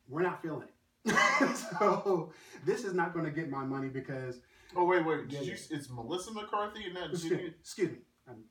[0.09, 0.69] We're not feeling
[1.05, 1.17] it.
[1.79, 2.33] so
[2.65, 4.41] this is not going to get my money because
[4.75, 5.29] Oh wait, wait.
[5.29, 5.57] Did Yeah, you?
[5.71, 7.53] It's Melissa McCarthy and not excuse, Jimmy.
[7.61, 7.99] excuse me,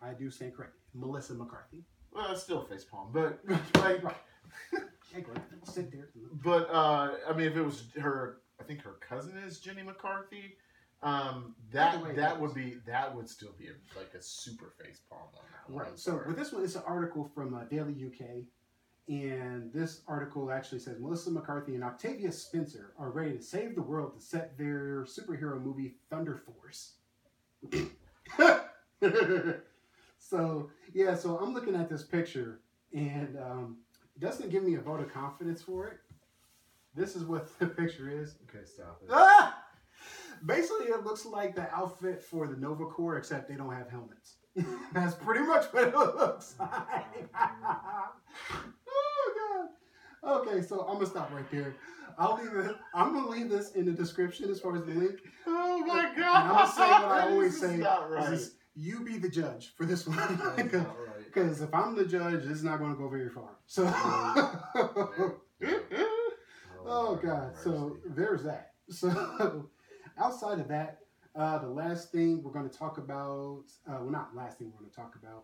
[0.01, 0.79] I, I do stand corrected.
[0.93, 1.83] Melissa McCarthy.
[2.13, 3.39] Well, it's still facepalm, but
[3.81, 4.03] like.
[4.03, 4.15] right.
[5.63, 6.09] Sit there.
[6.43, 10.55] but uh, I mean, if it was her, I think her cousin is Jenny McCarthy.
[11.05, 15.21] Um, that way, that would be that would still be a, like a super facepalm
[15.21, 15.83] on that one.
[15.83, 15.99] Right.
[15.99, 16.27] So sorry.
[16.27, 18.45] with this one, it's an article from uh, Daily UK,
[19.07, 23.83] and this article actually says Melissa McCarthy and Octavia Spencer are ready to save the
[23.83, 26.93] world to set their superhero movie Thunder Force.
[30.17, 32.61] so yeah, so I'm looking at this picture,
[32.95, 33.77] and um,
[34.15, 35.99] it doesn't give me a vote of confidence for it.
[36.95, 38.37] This is what the picture is.
[38.49, 39.09] okay, stop it.
[39.11, 39.64] Ah!
[40.45, 44.37] Basically, it looks like the outfit for the Nova Corps, except they don't have helmets.
[44.93, 47.29] That's pretty much what it looks like.
[48.89, 49.67] oh
[50.23, 50.39] god.
[50.47, 51.75] Okay, so I'm gonna stop right there.
[52.17, 52.75] I'll leave it.
[52.93, 55.19] I'm gonna leave this in the description as far as the link.
[55.45, 56.17] Oh my god!
[56.17, 57.77] And I'm gonna say what I always This is say.
[57.77, 58.33] Not right.
[58.33, 60.17] Is- you be the judge for this one.
[60.17, 60.69] Right.
[61.25, 63.49] Because if I'm the judge, it's not going to go very far.
[63.65, 65.35] So, oh,
[66.85, 67.53] oh god.
[67.61, 68.73] So there's that.
[68.89, 69.69] So
[70.17, 70.99] outside of that,
[71.35, 74.79] uh, the last thing we're going to talk about, uh, well, not last thing we're
[74.79, 75.43] going to talk about.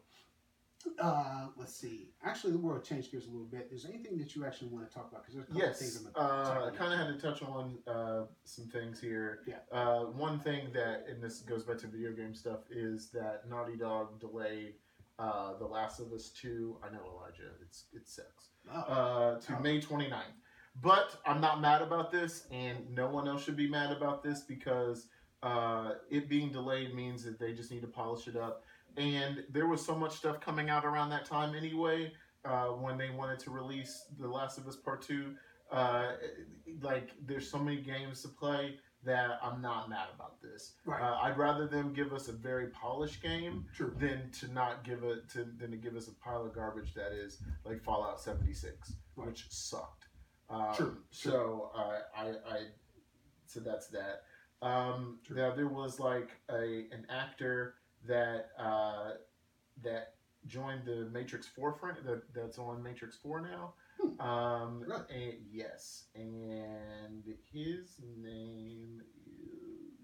[1.00, 2.10] Uh, let's see.
[2.24, 3.70] Actually, the world changed gears a little bit.
[3.72, 5.22] Is there anything that you actually want to talk about?
[5.24, 7.22] Because there's a couple of things Yes, I'm gonna uh, I kind of had to
[7.22, 9.42] touch on uh, some things here.
[9.46, 9.56] Yeah.
[9.72, 13.76] Uh, one thing that, and this goes back to video game stuff, is that Naughty
[13.76, 14.74] Dog delayed
[15.20, 16.78] uh, The Last of Us 2.
[16.84, 18.50] I know, Elijah, it's it sucks.
[18.74, 19.60] Oh, Uh, to Oh.
[19.60, 20.14] May 29th.
[20.82, 24.42] But I'm not mad about this, and no one else should be mad about this
[24.42, 25.08] because
[25.44, 28.64] uh, it being delayed means that they just need to polish it up.
[28.98, 32.14] And there was so much stuff coming out around that time anyway
[32.46, 35.34] uh, when they wanted to release The Last of Us Part 2.
[35.72, 36.12] Uh,
[36.82, 40.74] like, there's so many games to play that I'm not mad about this.
[40.86, 41.02] right.
[41.02, 43.94] Uh, I'd rather them give us a very polished game True.
[43.98, 47.12] than to not give it to than to give us a pile of garbage that
[47.12, 49.28] is like Fallout 76, Right.
[49.28, 50.06] which sucked.
[50.52, 52.66] Um, True, So uh, I, I
[53.46, 54.24] so that's that.
[54.62, 57.76] Um, now there was like a an actor
[58.08, 59.12] that uh,
[59.84, 60.16] that
[60.48, 63.74] joined the Matrix Forefront that, that's on Matrix Four now.
[64.00, 64.22] Hmm.
[64.22, 65.02] Um, Really?
[65.14, 70.02] and, yes, and his name is.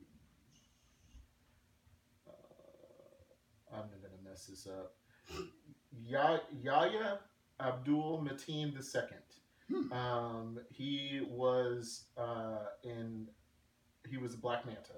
[2.28, 2.32] Uh,
[3.76, 4.96] I'm gonna mess this up.
[6.06, 7.20] Ya- Yahya
[7.60, 9.18] Abdul Mateen the second.
[9.72, 9.94] Hmm.
[9.94, 13.28] Um, he was uh, in.
[14.10, 14.94] He was a Black Manta.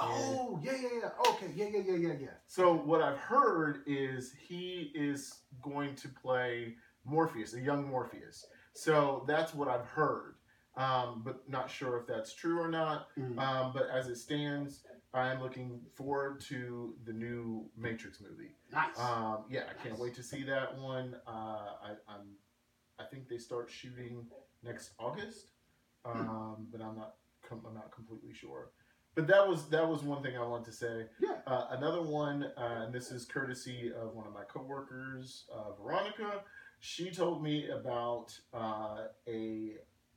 [0.00, 1.32] Oh, yeah, yeah, yeah.
[1.32, 2.28] Okay, yeah, yeah, yeah, yeah, yeah.
[2.46, 8.46] So what I've heard is he is going to play Morpheus, a young Morpheus.
[8.72, 10.36] So that's what I've heard,
[10.76, 13.08] um, but not sure if that's true or not.
[13.18, 13.38] Mm.
[13.38, 18.52] Um, but as it stands, I am looking forward to the new Matrix movie.
[18.72, 18.98] Nice.
[18.98, 21.16] Um, yeah, I can't wait to see that one.
[21.26, 22.09] Uh, I
[23.10, 24.26] think they start shooting
[24.62, 25.50] next August,
[26.04, 27.14] um, but I'm not,
[27.46, 28.70] com- I'm not completely sure.
[29.14, 31.06] But that was that was one thing I wanted to say.
[31.20, 31.38] Yeah.
[31.46, 36.44] Uh, another one, uh, and this is courtesy of one of my coworkers, uh, Veronica.
[36.78, 39.72] She told me about uh, a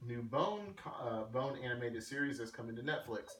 [0.06, 3.32] new Bone uh, Bone animated series that's coming to Netflix.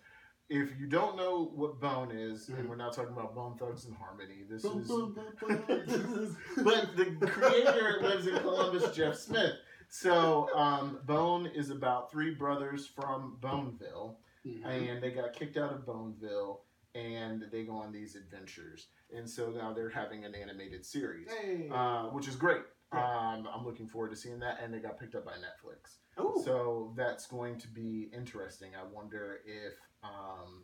[0.50, 2.60] If you don't know what Bone is, Mhm.
[2.60, 5.16] and we're not talking about Bone Thugs-n-Harmony, this is boom.
[6.64, 9.54] but the creator lives in Columbus, Jeff Smith.
[9.90, 14.66] So um, Bone is about three brothers from Boneville, Mhm.
[14.66, 16.62] and they got kicked out of Boneville,
[16.94, 18.90] and they go on these adventures.
[19.16, 21.70] And so now they're having an animated series, Hey.
[21.70, 22.64] uh, which is great.
[22.98, 25.98] Um, I'm looking forward to seeing that, and they got picked up by Netflix.
[26.20, 26.42] Ooh.
[26.44, 28.72] So that's going to be interesting.
[28.76, 30.64] I wonder if um,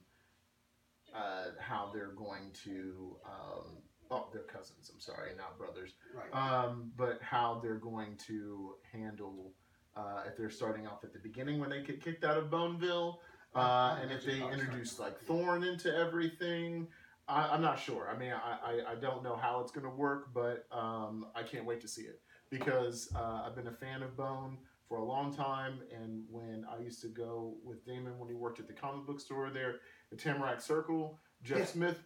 [1.15, 3.17] uh, how they're going to.
[3.25, 3.77] Um,
[4.11, 4.91] oh, they're cousins.
[4.93, 5.93] I'm sorry, not brothers.
[6.15, 6.63] right.
[6.65, 9.53] Um, but how they're going to handle
[9.95, 13.21] uh, if they're starting off at the beginning when they get kicked out of Boneville,
[13.55, 16.87] uh, and if they introduce like Thorn into everything.
[17.29, 18.09] I, I'm not sure.
[18.13, 21.43] I mean, I, I, I don't know how it's going to work, but um, I
[21.43, 25.03] can't wait to see it because uh, I've been a fan of Bone for a
[25.05, 25.79] long time.
[25.95, 29.19] And when I used to go with Damon when he worked at the comic book
[29.19, 29.75] store there,
[30.09, 31.65] the Tamarack Circle, Jeff Yeah.
[31.65, 31.97] Smith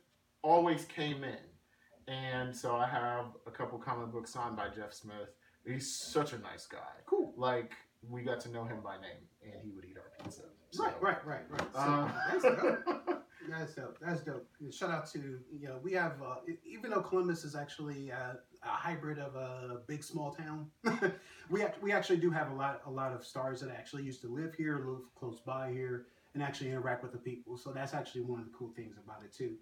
[0.41, 2.13] always came in.
[2.13, 5.29] And so I have a couple comic books signed by Jeff Smith.
[5.65, 6.79] He's such a nice guy.
[7.05, 7.33] cool.
[7.37, 7.71] Like
[8.09, 10.41] we got to know him by name, and he would eat our pizza.
[10.71, 12.41] So, Right, right, right, right.
[12.41, 13.15] So, uh,
[13.49, 13.97] that's dope.
[14.01, 14.47] That's dope.
[14.71, 15.19] Shout out to
[15.51, 20.03] you know we have uh, even though Columbus is actually a hybrid of a big
[20.03, 20.67] small town,
[21.49, 24.21] we act- we actually do have a lot a lot of stars that actually used
[24.21, 27.57] to live here, live close by here, and actually interact with the people.
[27.57, 29.55] So that's actually one of the cool things about it too.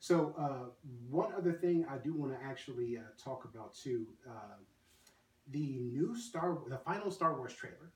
[0.00, 0.70] So uh,
[1.08, 4.56] one other thing I do want to actually uh, talk about too, uh,
[5.50, 7.92] the new Star the final Star Wars trailer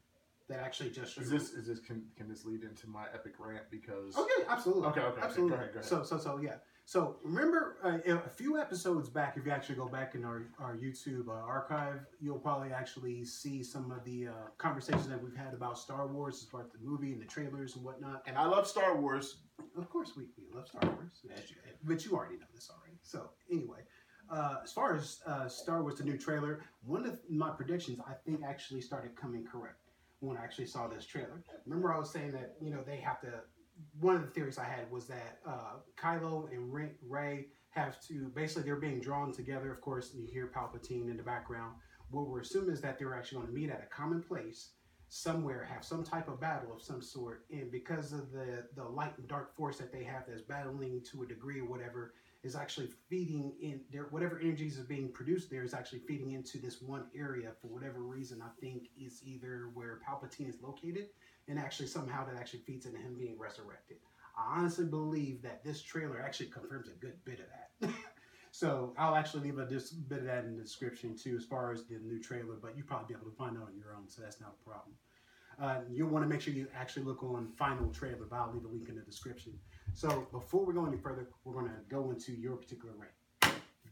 [0.49, 3.65] that actually just Is this is this can can this lead into my epic rant
[3.71, 4.87] because Okay, absolutely.
[4.89, 5.23] Okay, okay, okay.
[5.23, 5.51] absolutely.
[5.51, 5.89] Go ahead, go ahead.
[5.89, 6.57] So, so, so, yeah.
[6.87, 10.77] So, remember uh, a few episodes back, if you actually go back in our, our
[10.77, 15.55] YouTube uh, archive, you'll probably actually see some of the uh, conversations that we've had
[15.55, 18.23] about Star Wars as far as the movie and the trailers and whatnot.
[18.27, 19.39] and I love Star Wars.
[19.79, 21.31] Of course, we, we love Star Wars, you,
[21.85, 22.99] but you already know this already.
[23.01, 23.81] So, anyway,
[24.31, 28.13] uh, as far as uh, Star Wars, the new trailer, one of my predictions I
[28.27, 29.84] think actually started coming correct
[30.27, 31.43] when I actually saw this trailer.
[31.67, 33.29] Remember, I was saying that you know they have to.
[34.01, 38.63] One of the theories I had was that uh, Kylo and Rey, have to basically
[38.63, 39.73] they're being drawn together.
[39.73, 41.75] Of course, you hear Palpatine in the background.
[42.11, 44.71] What we're assuming is that they're actually going to meet at a common place
[45.09, 49.19] somewhere, have some type of battle of some sort, and because of the the light
[49.19, 52.89] and dark force that they have that's battling to a degree or whatever is actually
[53.09, 57.07] feeding in there, whatever energies are being produced there is actually feeding into this one
[57.17, 61.09] area for whatever reason I think is either where Palpatine is located
[61.49, 63.97] and actually somehow that actually feeds into him being resurrected.
[64.37, 67.95] I honestly believe that this trailer actually confirms a good bit of that.
[68.55, 71.87] So I'll actually leave a bit of that in the description too, as far as
[71.87, 72.55] the new trailer.
[72.55, 74.65] But you probably be able to find it on your own, so that's not a
[74.65, 74.95] problem.
[75.61, 78.65] Uh, you'll want to make sure you actually look on final trailer, but I'll leave
[78.65, 79.55] a link in the description.
[79.95, 83.13] So before we go any further, we're going to go into your particular rant.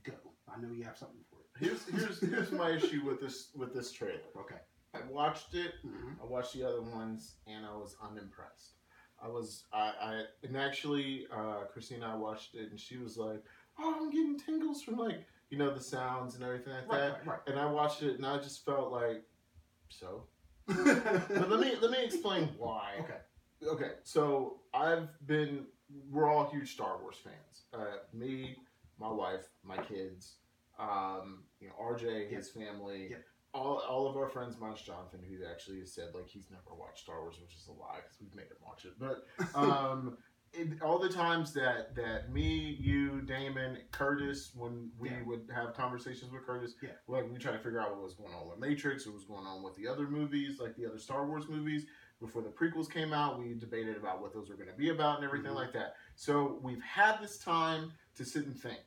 [0.05, 0.13] Go.
[0.53, 1.65] I know you have something for it.
[1.65, 4.19] Here's here's here's my issue with this with this trailer.
[4.37, 4.57] Okay.
[4.95, 5.75] I watched it.
[5.87, 6.21] Mhm.
[6.21, 8.73] I watched the other ones, and I was unimpressed.
[9.23, 13.45] I was I, I and actually uh, Christina I watched it, and she was like,
[13.79, 17.27] "Oh, I'm getting tingles from like you know the sounds and everything like that." Right,
[17.27, 17.41] right.
[17.47, 19.23] And I watched it, and I just felt like,
[19.89, 20.25] so.
[20.67, 22.95] But let me let me explain why.
[23.01, 23.19] okay.
[23.67, 25.67] Okay, so I've been.
[26.11, 27.65] We're all huge Star Wars fans.
[27.75, 28.57] Uh, me,
[28.99, 30.37] my wife, my kids,
[30.79, 33.17] um, you know, RJ, his family, Yeah.
[33.53, 37.01] all all of our friends, minus Jonathan, who actually has said like he's never watched
[37.05, 38.95] Star Wars, which is a lie because we've made him watch it.
[38.99, 40.17] But um,
[40.55, 45.23] it, all the times that that me, you, Damon, Curtis, when we Yeah.
[45.27, 46.91] would have conversations with Curtis, Yeah.
[47.07, 49.47] like we try to figure out what was going on with Matrix, what was going
[49.47, 51.85] on with the other movies, like the other Star Wars movies
[52.23, 53.39] before the prequels came out.
[53.39, 55.57] We debated about what those were going to be about and everything Mhm.
[55.57, 55.97] like that.
[56.15, 58.81] So we've had this time to sit and think.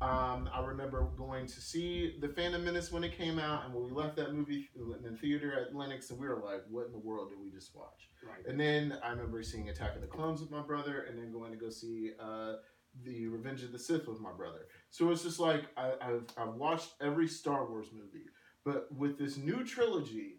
[0.00, 3.84] Um, I remember going to see The Phantom Menace when it came out, and when
[3.84, 6.92] we left that movie in the theater at Lennox, and we were like, "What in
[6.92, 8.44] the world did we just watch?" Right.
[8.46, 11.50] And then I remember seeing Attack of the Clones with my brother, and then going
[11.52, 12.56] to go see uh,
[13.02, 14.68] the Revenge of the Sith with my brother.
[14.90, 18.26] So it's just like I, I've I've watched every Star Wars movie,
[18.62, 20.36] but with this new trilogy,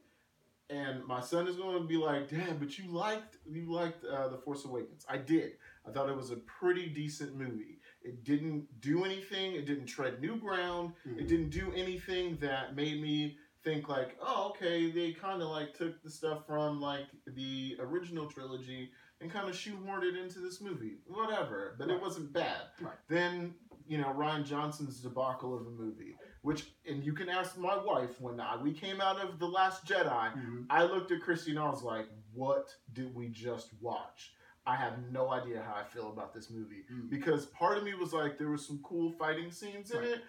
[0.69, 4.27] and my son is going to be like, "Dad, but you liked you liked uh,
[4.29, 5.53] the Force Awakens." I did.
[5.87, 7.79] I thought it was a pretty decent movie.
[8.01, 9.53] It didn't do anything.
[9.55, 10.93] It didn't tread new ground.
[11.05, 11.27] It Mhm.
[11.27, 16.01] didn't do anything that made me think like, oh, okay, they kind of like took
[16.03, 20.97] the stuff from like the original trilogy and kind of shoehorned it into this movie.
[21.07, 22.61] Whatever, but it wasn't bad.
[22.81, 22.93] Right.
[23.07, 23.55] Then
[23.87, 28.21] you know Rian Johnson's debacle of a movie, which and you can ask my wife
[28.21, 30.31] when I, we came out of the Last Jedi.
[30.37, 30.65] Mhm.
[30.69, 34.33] I looked at Christy and I was like, what did we just watch?
[34.67, 37.09] I have no idea how I feel about this movie Mm.
[37.09, 40.07] because part of me was like, there was some cool fighting scenes in Right.
[40.09, 40.21] it,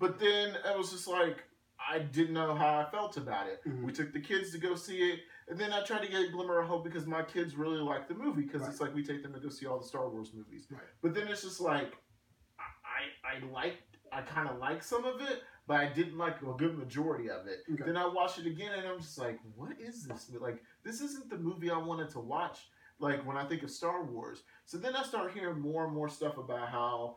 [0.00, 1.44] but then I was just like,
[1.94, 3.60] I didn't know how I felt about it.
[3.64, 3.84] Mhm.
[3.84, 6.28] We took the kids to go see it, and then I tried to get a
[6.32, 9.22] glimmer of hope because my kids really like the movie because it's like we take
[9.22, 10.66] them to go see all the Star Wars movies.
[10.70, 10.80] Right.
[11.02, 11.92] But then it's just like,
[12.58, 13.78] I I, I like
[14.12, 17.46] I kind of like some of it, but I didn't like a good majority of
[17.46, 17.60] it.
[17.72, 17.82] Okay.
[17.86, 20.30] Then I watched it again, and I'm just like, what is this?
[20.38, 22.68] Like, this isn't the movie I wanted to watch.
[22.98, 24.42] Like when I think of Star Wars.
[24.66, 27.16] So then I start hearing more and more stuff about how,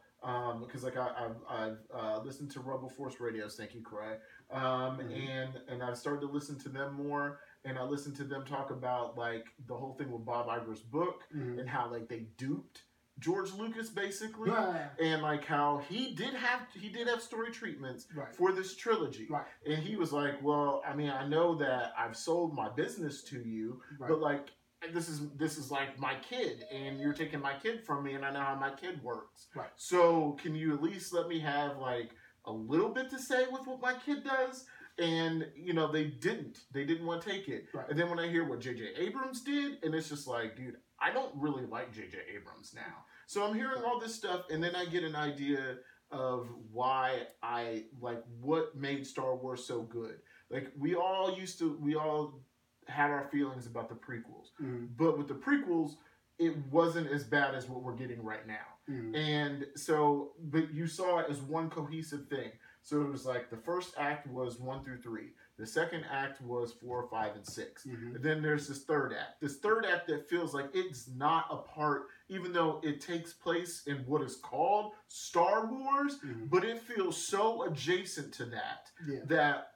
[0.62, 3.56] because like I, I've, I've uh, listened to Rebel Force radios.
[3.58, 4.16] Thank you, Cray.
[4.52, 5.30] Um, Mhm.
[5.30, 8.72] And and I've started to listen to them more, and I listened to them talk
[8.72, 11.60] about like the whole thing with Bob Iger's book Mhm.
[11.60, 12.84] and how like they duped
[13.20, 14.90] George Lucas basically, Right.
[15.00, 18.36] and like how he did have he did have story treatments Right.
[18.36, 19.28] for this trilogy.
[19.30, 19.46] Right.
[19.66, 23.40] And he was like, "Well, I mean, I know that I've sold my business to
[23.40, 24.50] you, but like
[24.94, 28.24] this is this is like my kid and you're taking my kid from me and
[28.26, 29.48] I know how my kid works.
[29.56, 29.70] Right.
[29.78, 32.12] So, can you at least let me have like
[32.44, 34.66] a little bit to say with what my kid does?"
[34.98, 36.60] And you know, they didn't.
[36.72, 37.68] They didn't want to take it.
[37.74, 37.90] Right.
[37.90, 38.94] And then when I hear what J.J.
[38.98, 42.18] Abrams did, and it's just like, dude, I don't really like J.J.
[42.36, 43.06] Abrams now.
[43.28, 45.78] So I'm hearing all this stuff, and then I get an idea
[46.12, 50.18] of why I like what made Star Wars so good.
[50.50, 52.40] Like we all used to, we all
[52.88, 54.90] had our feelings about the prequels, Mhm.
[54.98, 55.98] but with the prequels,
[56.40, 58.68] it wasn't as bad as what we're getting right now.
[58.90, 59.16] Mhm.
[59.16, 62.52] And so, but you saw it as one cohesive thing.
[62.84, 65.34] So it was like the first act was one through three.
[65.58, 68.16] The second act was four, five, and 6 Mhm.
[68.16, 69.40] And then there's this third act.
[69.40, 73.88] This third act that feels like it's not a part, even though it takes place
[73.88, 76.50] in what is called Star Wars, Mhm.
[76.50, 79.22] but it feels so adjacent to that Yeah.
[79.26, 79.72] that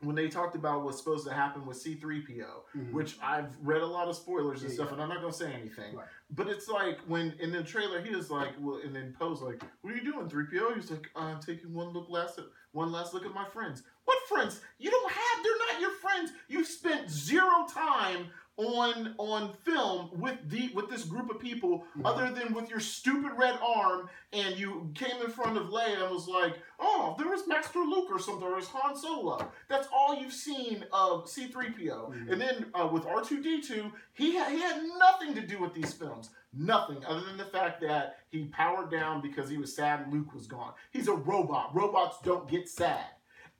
[0.00, 2.92] when they talked about what's supposed to happen with C3PO, Mhm.
[2.92, 4.92] which I've read a lot of spoilers and Yeah, stuff, yeah.
[4.92, 5.96] and I'm not gonna say anything.
[5.96, 6.06] Right.
[6.30, 9.60] But it's like when in the trailer he was like, well, and then Poe's like,
[9.80, 12.38] "What are you doing, 3PO?" He's like, "I'm taking one look last,
[12.70, 14.62] one last look at my friends." What friends?
[14.78, 15.42] You don't have.
[15.44, 16.30] They're not your friends.
[16.48, 22.06] You spent zero time on on film with the with this group of people, Mhm.
[22.06, 26.10] other than with your stupid red arm, and you came in front of Leia and
[26.10, 30.14] was like, "Oh, there was Master Luke or something, or was Han Solo." That's all
[30.14, 32.10] you've seen of C-3PO.
[32.10, 32.32] Mhm.
[32.32, 36.30] And then uh, with R2D2, he had, he had nothing to do with these films.
[36.54, 40.46] Nothing other than the fact that he powered down because he was sad Luke was
[40.46, 40.72] gone.
[40.92, 41.74] He's a robot.
[41.74, 43.04] Robots don't get sad.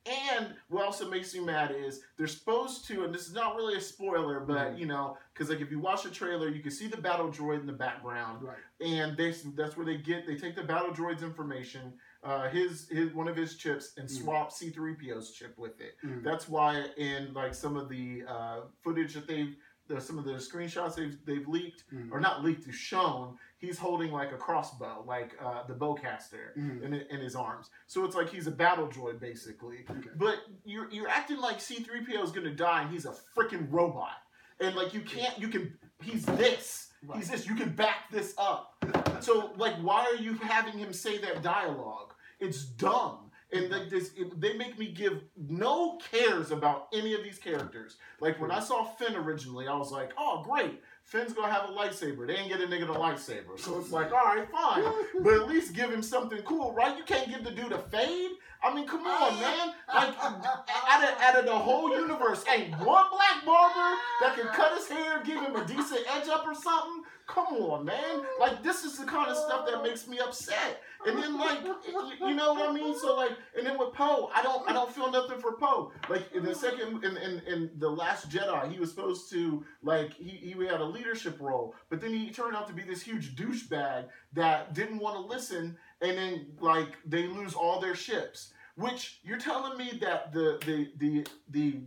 [0.06, 3.76] And what also makes me mad is they're supposed to, and this is not really
[3.76, 4.78] a spoiler, but Mhm.
[4.78, 7.60] you know, because like if you watch the trailer, you can see the battle droid
[7.60, 8.58] in the background, Right.
[8.80, 11.98] and they that's where they get they take the battle droid's information.
[12.24, 14.22] uh, his his one of his chips and Mm.
[14.22, 15.96] swap C3PO's chip with it.
[16.02, 16.24] Mm.
[16.24, 20.32] That's why in like some of the uh, footage that they've the, some of the
[20.32, 22.10] screenshots they've they've leaked Mm.
[22.10, 23.38] or not leaked, is shown.
[23.58, 26.82] He's holding like a crossbow, like uh, the bowcaster Mm.
[26.84, 27.70] in, in his arms.
[27.88, 29.78] So it's like he's a battle droid basically.
[29.90, 30.10] Okay.
[30.16, 34.16] But you're you're acting like C3PO is gonna die and he's a freaking robot.
[34.60, 36.88] And like you can't you can he's this.
[37.06, 37.18] Right.
[37.18, 37.46] He's this.
[37.48, 38.74] You can back this up.
[39.20, 42.12] So like why are you having him say that dialogue?
[42.38, 43.30] It's dumb.
[43.52, 47.96] And like this it, they make me give no cares about any of these characters.
[48.20, 50.80] Like when I saw Finn originally, I was like, oh great.
[51.08, 52.26] Finn's gonna have a lightsaber.
[52.26, 53.58] They ain't get a nigga the lightsaber.
[53.58, 54.84] So it's like, all right, fine.
[55.22, 56.98] But at least give him something cool, right?
[56.98, 58.32] You can't give the dude a fade.
[58.62, 59.74] I mean, come on, man.
[59.92, 64.76] Like, out of, out of the whole universe, ain't one black barber that can cut
[64.76, 67.04] his hair, give him a decent edge up or something.
[67.28, 68.22] Come on, man.
[68.40, 70.82] Like, this is the kind of stuff that makes me upset.
[71.06, 72.98] And then, like, you, know what I mean?
[72.98, 75.92] So, like, and then with Poe, I don't, I don't feel nothing for Poe.
[76.08, 80.14] Like in the second, in, in, in the Last Jedi, he was supposed to, like,
[80.14, 83.36] he, he had a leadership role, but then he turned out to be this huge
[83.36, 88.52] douchebag that didn't want to listen and then like they lose all their ships.
[88.76, 91.80] Which you're telling me that the the the the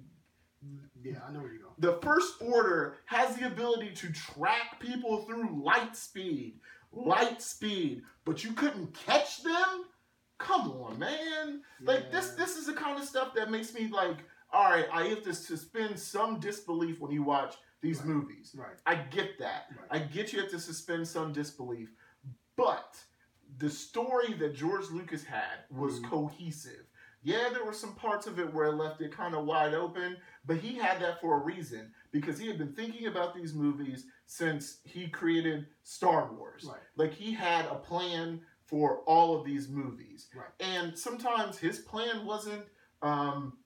[1.04, 1.74] Yeah, I know where you go.
[1.80, 6.60] the first order has the ability to track people through light speed,
[6.92, 9.86] light speed, but you couldn't catch them.
[10.38, 11.62] Come on, man!
[11.82, 14.18] Like this this is the kind of stuff that makes me like,
[14.52, 18.08] all right, I have to suspend some disbelief when you watch these Right.
[18.10, 18.54] movies.
[18.58, 18.76] Right.
[18.86, 19.68] I get that.
[19.80, 19.88] Right.
[19.90, 21.90] I get you have to suspend some disbelief,
[22.58, 23.02] but
[23.62, 26.10] the story that George Lucas had was Mhm.
[26.10, 26.88] cohesive.
[27.24, 30.18] Yeah, there were some parts of it where it left it kind of wide open,
[30.44, 34.08] but he had that for a reason because he had been thinking about these movies
[34.26, 36.64] since he created Star Wars.
[36.68, 36.82] Right.
[36.96, 40.30] Like he had a plan for all of these movies.
[40.34, 40.50] Right.
[40.60, 42.66] And sometimes his plan wasn't
[43.04, 43.58] um,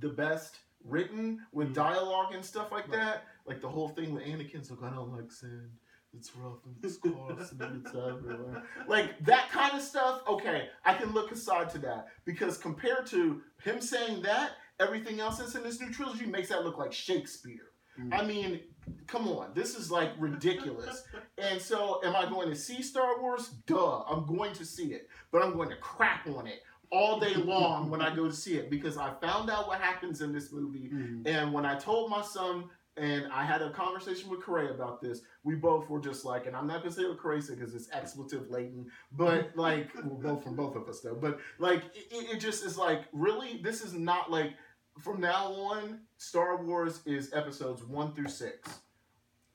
[0.00, 1.74] the best written with Mhm.
[1.74, 2.98] dialogue and stuff like Right.
[2.98, 3.26] that.
[3.44, 5.78] Like the whole thing with Anakin's like, I don't like sand.
[6.16, 8.62] It's rough and it's coarse and it's everywhere.
[8.86, 12.08] Like that kind of stuff, okay, I can look aside to that.
[12.24, 16.64] Because compared to him saying that, everything else that's in this new trilogy makes that
[16.64, 17.70] look like Shakespeare.
[17.98, 18.18] Mhm.
[18.18, 18.60] I mean,
[19.06, 21.02] come on, this is like ridiculous.
[21.38, 23.48] and so, am I going to see Star Wars?
[23.66, 27.34] Duh, I'm going to see it, but I'm going to crap on it all day
[27.34, 30.52] long when I go to see it because I found out what happens in this
[30.52, 30.90] movie.
[30.92, 31.26] Mhm.
[31.26, 35.22] And when I told my son, and I had a conversation with Corey about this,
[35.44, 37.88] we both were just like, and I'm not gonna say what Corey said because it's
[37.92, 42.40] expletive laden, but like, well, both from both of us though, but like, it, it
[42.40, 44.52] just is like, really, this is not like,
[45.00, 48.80] from now on, Star Wars is episodes one through six.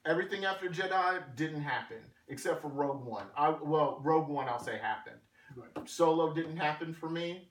[0.06, 3.28] Everything after Jedi didn't happen except for Rogue One.
[3.38, 5.18] I well, Rogue One I'll say happened.
[5.56, 5.88] Right.
[5.88, 7.50] Solo didn't happen for me,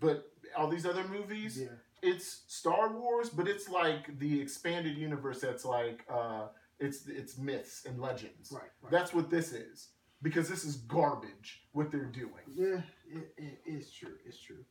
[0.00, 1.68] but all these other movies, Yeah.
[2.06, 5.40] It's Star Wars, but it's like the expanded universe.
[5.40, 6.46] That's like uh,
[6.78, 8.52] it's it's myths and legends.
[8.52, 8.62] Right.
[8.80, 8.92] Right.
[8.92, 9.88] That's what this is
[10.22, 11.62] because this is garbage.
[11.72, 12.46] What they're doing.
[12.54, 12.80] Yeah,
[13.12, 14.14] it, it is true.
[14.24, 14.64] It's true.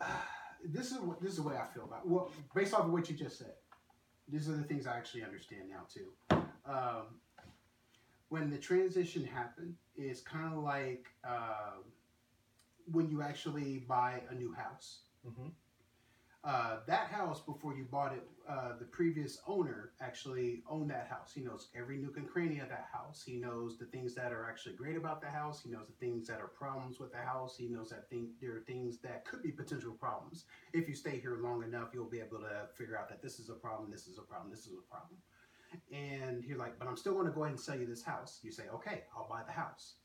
[0.64, 2.00] this is what this is the way I feel about.
[2.04, 2.08] It.
[2.08, 3.54] Well, based off of what you just said,
[4.28, 6.36] these are the things I actually understand now too.
[6.66, 7.20] Um,
[8.28, 11.84] when the transition happened, it's kind of like um,
[12.90, 15.00] when you actually buy a new house.
[15.26, 15.48] Mm-hmm.
[16.42, 21.32] Uh, that house before you bought it, uh, the previous owner actually owned that house.
[21.34, 23.22] He knows every nook and cranny of that house.
[23.24, 25.60] He knows the things that are actually great about the house.
[25.62, 27.56] He knows the things that are problems with the house.
[27.58, 30.46] He knows that thing, there are things that could be potential problems.
[30.72, 33.50] If you stay here long enough, you'll be able to figure out that this is
[33.50, 35.18] a problem, this is a problem, this is a problem.
[35.92, 38.40] And you're like, but I'm still going to go ahead and sell you this house.
[38.42, 39.96] You say, okay, I'll buy the house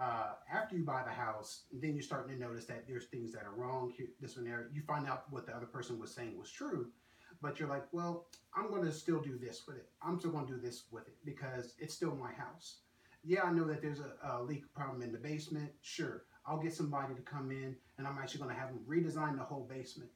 [0.00, 3.44] uh, after you buy the house, then you're starting to notice that there's things that
[3.44, 4.68] are wrong this one there.
[4.72, 6.88] You find out what the other person was saying was true,
[7.40, 8.26] but you're like, well,
[8.56, 9.88] I'm going to still do this with it.
[10.02, 12.78] I'm still going to do this with it because it's still my house.
[13.22, 15.70] Yeah, I know that there's a, a leak problem in the basement.
[15.80, 19.38] Sure, I'll get somebody to come in and I'm actually going to have them redesign
[19.38, 20.10] the whole basement.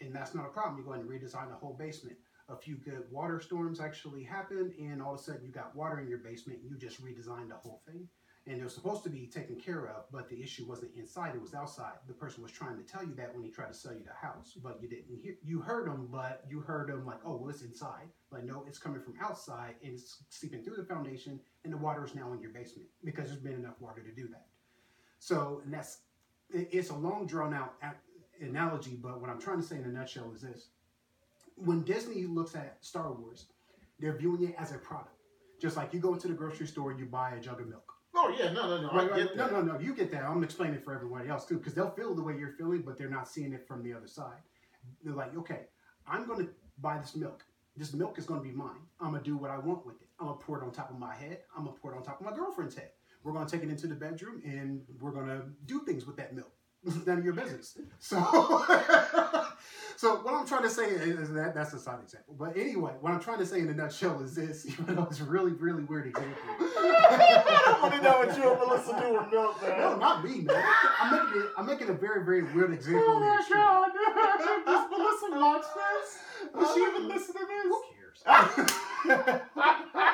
[0.00, 0.78] And that's not a problem.
[0.78, 2.16] You go to redesign the whole basement.
[2.48, 5.98] A few good water storms actually happen, and all of a sudden you got water
[5.98, 8.06] in your basement and you just redesigned the whole thing
[8.48, 11.54] and was supposed to be taken care of, but the issue wasn't inside; it was
[11.54, 11.94] outside.
[12.06, 14.14] The person was trying to tell you that when he tried to sell you the
[14.14, 15.34] house, but you didn't hear.
[15.42, 18.78] You heard him, but you heard him like, "Oh, well, it's inside." Like, no, it's
[18.78, 22.40] coming from outside, and it's seeping through the foundation, and the water is now in
[22.40, 24.46] your basement because there's been enough water to do that.
[25.18, 25.98] So, and that's
[26.50, 27.74] it's a long drawn out
[28.40, 30.68] analogy, but what I'm trying to say in a nutshell is this:
[31.56, 33.46] when Disney looks at Star Wars,
[33.98, 35.10] they're viewing it as a product.
[35.60, 37.85] Just like you go into the grocery store, you buy a jug of milk
[38.26, 38.88] Oh yeah, no, no, no.
[38.92, 39.16] Right, I right.
[39.16, 39.52] get No, that.
[39.52, 39.78] no, no.
[39.80, 40.24] You get that.
[40.24, 42.98] I'm explaining it for everybody else too, because they'll feel the way you're feeling, but
[42.98, 44.40] they're not seeing it from the other side.
[45.02, 45.62] They're like, okay,
[46.06, 47.44] I'm going to buy this milk.
[47.76, 48.82] This milk is going to be mine.
[49.00, 50.08] I'm going to do what I want with it.
[50.18, 51.40] I'm going to pour it on top of my head.
[51.56, 52.90] I'm going to pour it on top of my girlfriend's head.
[53.22, 56.16] We're going to take it into the bedroom and we're going to do things with
[56.16, 56.52] that milk.
[56.86, 57.76] It's none of your business.
[57.98, 58.16] So,
[59.96, 62.36] so what I'm trying to say is, that that's a side example.
[62.38, 65.20] But anyway, what I'm trying to say in a nutshell is this, even though it's
[65.20, 66.32] a really, really weird example.
[66.60, 69.80] I don't want to know what you and Melissa do with milk, man.
[69.80, 70.64] No, not me, man.
[71.00, 71.48] I'm making it.
[71.58, 73.02] I'm making a very, very weird example.
[73.04, 73.90] Oh my this god!
[74.64, 76.18] Does Melissa watch this?
[76.54, 77.82] Does she even listen to Who
[79.04, 80.12] cares?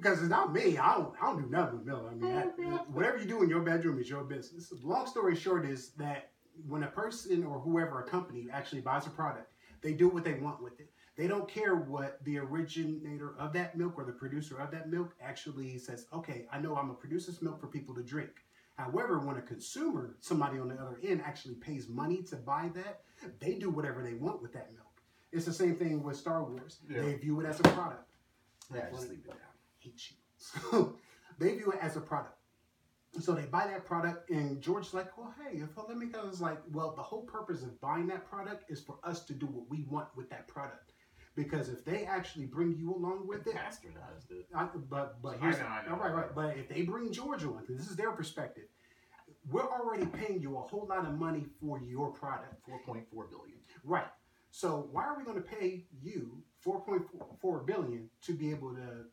[0.00, 0.78] Because it's not me.
[0.78, 1.14] I don't.
[1.20, 2.08] I don't do nothing with Miller.
[2.10, 2.76] I mean, that, mm-hmm.
[2.92, 4.72] whatever you do in your bedroom is your business.
[4.82, 6.30] Long story short is that
[6.66, 10.34] when a person or whoever a company actually buys a product, they do what they
[10.34, 10.90] want with it.
[11.16, 15.14] They don't care what the originator of that milk or the producer of that milk
[15.20, 16.06] actually says.
[16.14, 18.30] Okay, I know I'm gonna produce this milk for people to drink.
[18.76, 23.02] However, when a consumer, somebody on the other end, actually pays money to buy that,
[23.38, 24.86] they do whatever they want with that milk.
[25.32, 26.78] It's the same thing with Star Wars.
[26.88, 27.02] Yeah.
[27.02, 28.10] They view it as a product.
[28.74, 29.49] Yeah, just leave it down.
[29.80, 30.16] Hate you.
[30.70, 30.96] So
[31.38, 32.36] they view it as a product.
[33.20, 36.26] So they buy that product, and George's like, well, hey, if I let me go.
[36.28, 39.46] It's like, well, the whole purpose of buying that product is for us to do
[39.46, 40.92] what we want with that product.
[41.34, 44.46] Because if they actually bring you along with it, Bastardized it.
[44.54, 45.92] I, but but I here's know, I know.
[45.94, 46.34] all right, right.
[46.34, 48.68] But if they bring George on, 'cause this is their perspective,
[49.50, 52.64] we're already paying you a whole lot of money for your product.
[52.64, 53.58] Four point four billion.
[53.84, 54.08] Right.
[54.52, 59.04] So why are we going to pay you 4.4 billion to be able to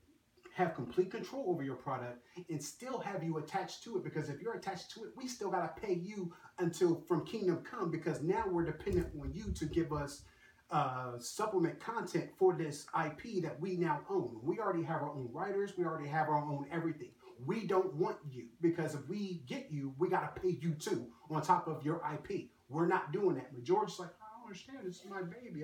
[0.57, 4.03] have complete control over your product and still have you attached to it?
[4.03, 7.57] Because if you're attached to it, we still got to pay you until from Kingdom
[7.57, 10.23] Come because now we're dependent on you to give us
[10.71, 14.39] uh, supplement content for this IP that we now own.
[14.41, 15.73] We already have our own writers.
[15.77, 17.11] We already have our own everything.
[17.45, 21.05] We don't want you because if we get you, we got to pay you too
[21.29, 22.47] on top of your IP.
[22.67, 23.53] We're not doing that.
[23.53, 24.79] But George's like, I don't understand.
[24.85, 25.63] This is my baby.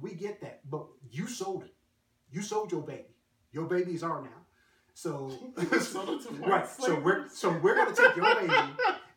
[0.00, 1.74] We get that, but you sold it.
[2.30, 3.17] You sold your baby.
[3.52, 4.28] Your babies are now.
[4.94, 5.30] So,
[5.80, 6.68] Sold it to white right.
[6.68, 8.52] So we're so we're gonna take your baby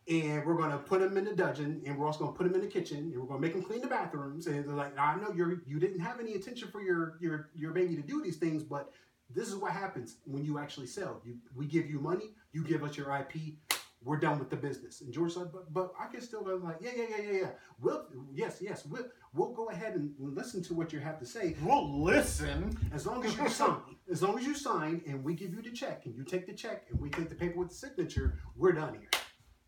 [0.07, 2.61] and we're gonna put him in the dungeon and we're also gonna put him in
[2.61, 5.31] the kitchen and we're gonna make him clean the bathrooms and they're like, I know
[5.35, 8.63] you're you didn't have any intention for your your your baby to do these things,
[8.63, 8.91] but
[9.33, 11.21] this is what happens when you actually sell.
[11.25, 13.55] You we give you money, you give us your IP,
[14.03, 15.01] we're done with the business.
[15.01, 17.49] And George said, but but I can still go like, yeah, yeah, yeah, yeah, yeah.
[17.79, 21.55] We'll yes, yes, we'll we'll go ahead and listen to what you have to say.
[21.61, 22.77] We'll listen.
[22.93, 23.77] As long as you sign,
[24.11, 26.53] as long as you sign and we give you the check and you take the
[26.53, 29.09] check and we take the paper with the signature, we're done here.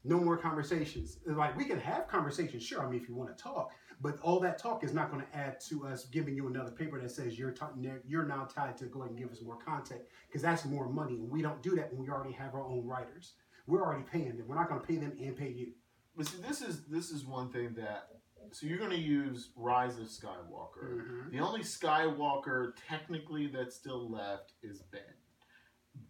[0.03, 1.19] No more conversations.
[1.25, 2.85] Like we can have conversations, sure.
[2.85, 3.71] I mean, if you want to talk,
[4.01, 6.99] but all that talk is not going to add to us giving you another paper
[6.99, 7.65] that says you're t-
[8.05, 11.15] you're now tied to go ahead and give us more content because that's more money.
[11.15, 13.33] And we don't do that when we already have our own writers.
[13.67, 14.47] We're already paying them.
[14.47, 15.73] We're not going to pay them and pay you.
[16.15, 18.09] But see, this is this is one thing that.
[18.51, 20.83] So you're going to use Rise of Skywalker.
[21.01, 21.31] Mhm.
[21.31, 25.01] The only Skywalker technically that's still left is Ben.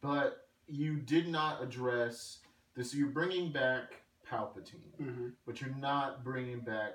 [0.02, 2.40] But you did not address
[2.76, 2.92] this.
[2.92, 5.34] So you're bringing back Palpatine, Mhm.
[5.46, 6.94] but you're not bringing back,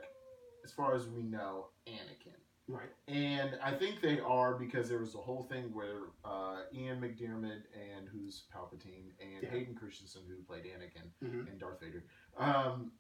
[0.65, 2.35] as far as we know, Anakin.
[2.69, 2.91] Right.
[3.09, 7.63] And I think they are because there was a whole thing where uh, Ian McDiarmid
[7.75, 9.49] and who's Palpatine and Yeah.
[9.51, 11.51] Hayden Christensen who played Anakin Mhm.
[11.51, 12.05] and Darth Vader
[12.37, 12.93] um,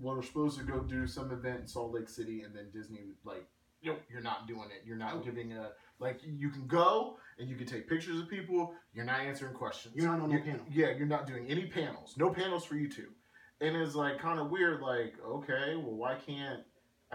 [0.00, 3.46] were supposed to go do some event in Salt Lake City, and then Disney like,
[3.82, 4.84] nope, you're not doing it.
[4.84, 5.20] You're not Oh.
[5.20, 6.20] giving a like.
[6.24, 8.74] You can go and you can take pictures of people.
[8.92, 9.94] You're not answering questions.
[9.94, 10.66] You're not on no panel.
[10.68, 12.16] Yeah, you're not doing any panels.
[12.16, 13.12] No panels for you two.
[13.60, 14.80] And it's like kind of weird.
[14.82, 16.64] Like, okay, well, why can't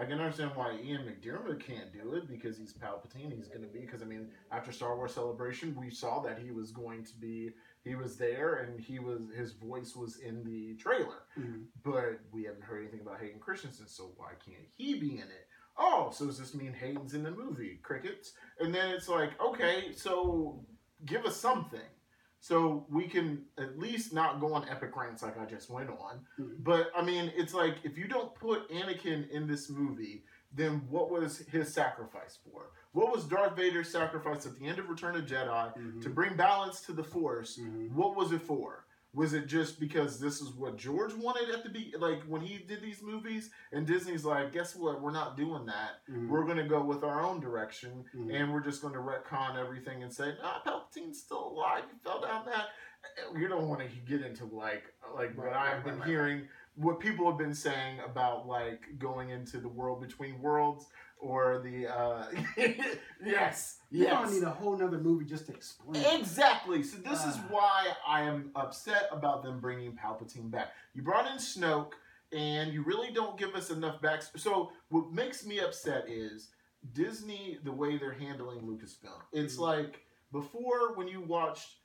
[0.00, 3.34] I can understand why Ian McDiarmid can't do it because he's Palpatine.
[3.36, 6.52] He's going to be because I mean, after Star Wars Celebration, we saw that he
[6.52, 7.50] was going to be.
[7.84, 11.64] He was there, and he was his voice was in the trailer, Mhm.
[11.82, 13.88] but we haven't heard anything about Hayden Christensen.
[13.88, 15.48] So why can't he be in it?
[15.76, 17.78] Oh, so does this mean Hayden's in the movie?
[17.82, 18.34] Crickets.
[18.60, 20.64] And then it's like, okay, so
[21.06, 21.80] give us something.
[22.40, 26.20] So we can at least not go on epic rants like I just went on.
[26.38, 26.62] Mhm.
[26.62, 31.10] But I mean, it's like if you don't put Anakin in this movie, then what
[31.10, 32.70] was his sacrifice for?
[32.92, 36.02] What was Darth Vader's sacrifice at the end of Return of Jedi Mhm.
[36.02, 37.58] to bring balance to the Force?
[37.58, 37.92] Mhm.
[37.92, 38.84] What was it for?
[39.14, 42.58] Was it just because this is what George wanted at the be like when he
[42.58, 45.00] did these movies and Disney's like, guess what?
[45.00, 46.06] We're not doing that.
[46.10, 46.28] Mhm.
[46.28, 48.34] We're gonna go with our own direction Mhm.
[48.34, 51.84] and we're just gonna retcon everything and say, nah, Palpatine's still alive.
[51.90, 52.68] He fell down that.
[53.34, 56.08] You don't want to get into like like what Right, I've right, been right, right,
[56.08, 60.86] hearing, what people have been saying about like going into the world between worlds.
[61.20, 62.26] Or the uh,
[63.24, 64.12] yes, You yes.
[64.12, 66.04] don't need a whole nother movie just to explain.
[66.18, 66.82] Exactly.
[66.82, 67.44] So this is Ah.
[67.50, 70.68] why I am upset about them bringing Palpatine back.
[70.94, 71.92] You brought in Snoke,
[72.32, 74.22] and you really don't give us enough back.
[74.36, 76.50] So what makes me upset is
[76.92, 79.20] Disney, the way they're handling Lucasfilm.
[79.32, 79.60] It's Mhm.
[79.60, 81.78] like before when you watched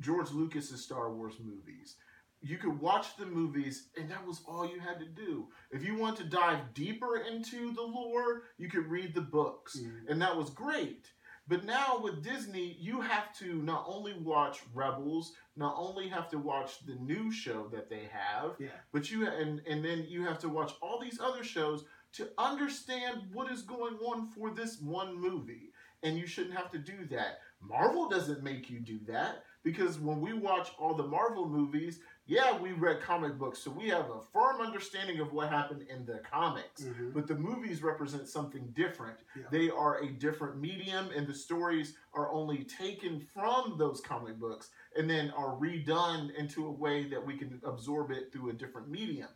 [0.00, 1.96] George Lucas's Star Wars movies.
[2.42, 5.48] You could watch the movies, and that was all you had to do.
[5.70, 10.08] If you want to dive deeper into the lore, you could read the books Mhm.
[10.08, 11.12] and that was great.
[11.48, 16.38] But now with Disney, you have to not only watch Rebels, not only have to
[16.38, 18.70] watch the new show that they have, Yeah.
[18.92, 23.32] but you and and then you have to watch all these other shows to understand
[23.32, 25.72] what is going on for this one movie.
[26.04, 27.40] And you shouldn't have to do that.
[27.60, 32.56] Marvel doesn't make you do that because when we watch all the Marvel movies, yeah,
[32.58, 36.20] we read comic books, so we have a firm understanding of what happened in the
[36.20, 36.82] comics.
[36.82, 37.12] Mhm.
[37.12, 39.18] But the movies represent something different.
[39.34, 39.44] Yeah.
[39.50, 44.70] They are a different medium, and the stories are only taken from those comic books
[44.96, 48.88] and then are redone into a way that we can absorb it through a different
[48.88, 49.28] medium.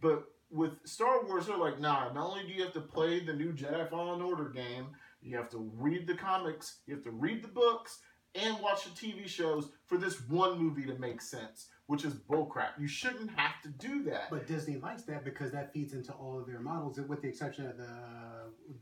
[0.00, 3.32] But with Star Wars, they're like, nah, not only do you have to play the
[3.32, 4.86] new Jedi Fallen Order game,
[5.22, 8.00] you have to read the comics, you have to read the books,
[8.34, 12.70] and watch the TV shows for this one movie to make sense, which is bullcrap.
[12.78, 14.30] You shouldn't have to do that.
[14.30, 17.66] But Disney likes that because that feeds into all of their models, with the exception
[17.66, 17.88] of the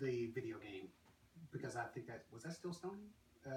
[0.01, 0.89] the video game.
[1.53, 3.09] Because I think that was that still Sony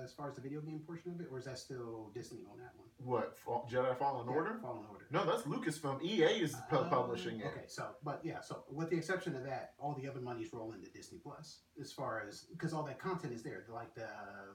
[0.04, 2.58] as far as the video game portion of it, or is that still Disney on
[2.58, 2.88] that one?
[3.04, 4.58] what, Fa- Jedi Fallen Yeah, Order?
[4.62, 5.08] Fallen Order.
[5.12, 6.02] No, that's Lucasfilm.
[6.02, 7.48] EA is Uh, publishing it.
[7.48, 10.72] Okay, so but yeah, so with the exception of that, all the other monies roll
[10.72, 14.08] into Disney Plus as far as because all that content is there, like the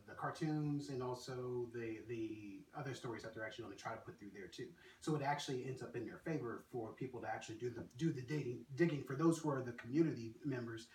[0.06, 4.00] the cartoons and also the the other stories that they're actually going to try to
[4.00, 4.68] put through there too.
[5.00, 8.12] So it actually ends up in their favor for people to actually do the do
[8.12, 10.86] the digging digging for those who are the community members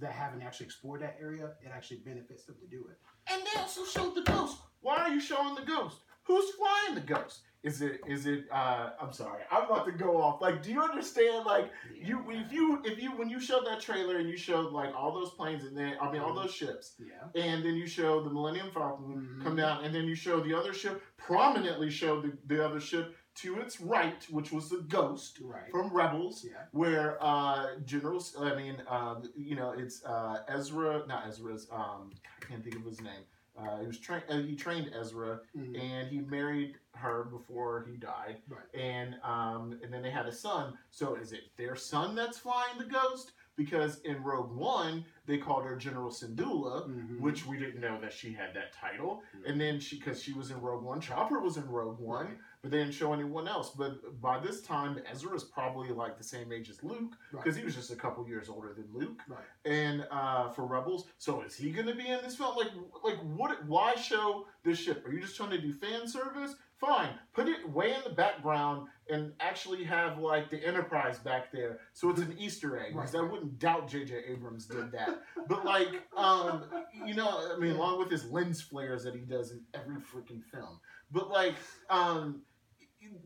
[0.00, 1.50] that haven't actually explored that area.
[1.64, 2.98] It actually benefits them to do it.
[3.32, 4.58] And they also showed the ghost.
[4.80, 5.98] Why are you showing the ghost?
[6.24, 7.40] Who's flying the ghost?
[7.64, 10.40] Is it is it uh I'm sorry, I'm about to go off.
[10.40, 14.18] Like, do you understand like you if you if you when you showed that trailer
[14.18, 17.42] and you showed like all those planes and then I mean all those ships yeah.
[17.42, 19.06] and then you show the Millennium Falcon
[19.40, 19.42] Mhm.
[19.42, 23.16] come down and then you show the other ship prominently showed the, the other ship
[23.38, 25.70] to its right, which was the ghost Right.
[25.70, 26.64] from Rebels yeah.
[26.72, 32.10] where uh generals i mean um you know it's uh ezra not ezra's um
[32.40, 33.22] i can't think of his name
[33.58, 35.78] uh he was trained uh, he trained ezra Mhm.
[35.80, 38.74] and he married her before he died Right.
[38.74, 42.76] and um and then they had a son so is it their son that's flying
[42.78, 47.20] the ghost because in rogue one they called her general syndulla Mhm.
[47.20, 49.50] which we didn't know that she had that title Mhm.
[49.50, 52.38] and then she because she was in rogue one chopper was in rogue one Right.
[52.62, 53.70] But they didn't show anyone else.
[53.70, 57.42] But by this time, Ezra is probably like the same age as Luke Right.
[57.44, 59.20] because he was just a couple years older than Luke.
[59.28, 59.44] Right.
[59.64, 62.56] And uh, for Rebels, so is he going to be in this film?
[62.56, 62.70] Like,
[63.04, 63.64] like what?
[63.66, 65.06] Why show this ship?
[65.06, 66.54] Are you just trying to do fan service?
[66.78, 71.80] Fine, put it way in the background and actually have like the Enterprise back there,
[71.92, 72.92] so it's an Easter egg.
[72.94, 74.14] Because I wouldn't doubt J.J.
[74.28, 75.22] Abrams did that.
[75.48, 76.66] But like, um,
[77.04, 80.40] you know, I mean, along with his lens flares that he does in every freaking
[80.52, 80.78] film.
[81.10, 81.54] But like,
[81.90, 82.42] um,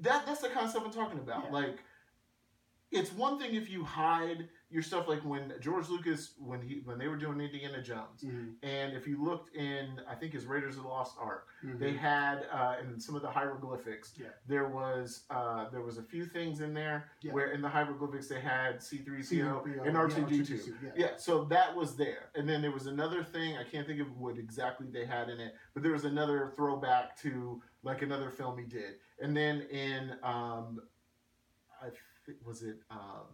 [0.00, 1.44] that that's the kind of stuff I'm talking about.
[1.46, 1.50] Yeah.
[1.52, 1.78] Like,
[2.90, 6.98] it's one thing if you hide your stuff, like when George Lucas, when he when
[6.98, 8.54] they were doing Indiana Jones, Mhm.
[8.62, 11.78] and if you looked in, I think his Raiders of the Lost Ark, Mhm.
[11.78, 14.28] they had uh, in some of the hieroglyphics, Yeah.
[14.46, 17.32] there was uh, there was a few things in there Yeah.
[17.32, 20.54] where in the hieroglyphics they had C-3PO C-3PO, and yeah, R2D2.
[20.54, 20.90] R2D2, yeah.
[20.96, 22.30] Yeah, so that was there.
[22.34, 25.38] And then there was another thing, I can't think of what exactly they had in
[25.40, 29.00] it, but there was another throwback to like another film he did.
[29.22, 30.80] And then in um
[31.80, 31.88] I
[32.26, 33.26] think was it um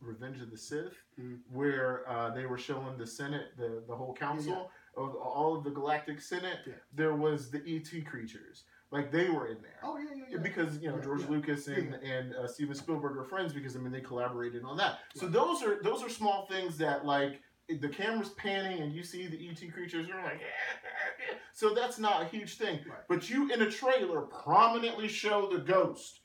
[0.00, 1.40] Revenge of the Sith, Mhm.
[1.52, 5.68] where uh, they were showing the Senate, the, the whole council of all of the
[5.70, 6.72] Galactic Senate, Yeah.
[6.94, 8.64] there was the ET creatures.
[8.90, 9.78] Like they were in there.
[9.82, 10.36] Oh yeah, yeah, yeah.
[10.38, 11.28] Because you know Yeah, George yeah.
[11.28, 12.10] Lucas and, Yeah.
[12.12, 15.00] and uh, Steven Spielberg are friends because I mean they collaborated on that.
[15.14, 17.42] So those are those are small things that like
[17.78, 20.40] the camera's panning and you see the ET creatures you're like
[21.52, 22.78] so that's not a huge thing.
[22.88, 23.06] Right.
[23.08, 26.20] But you in a trailer prominently show the ghost.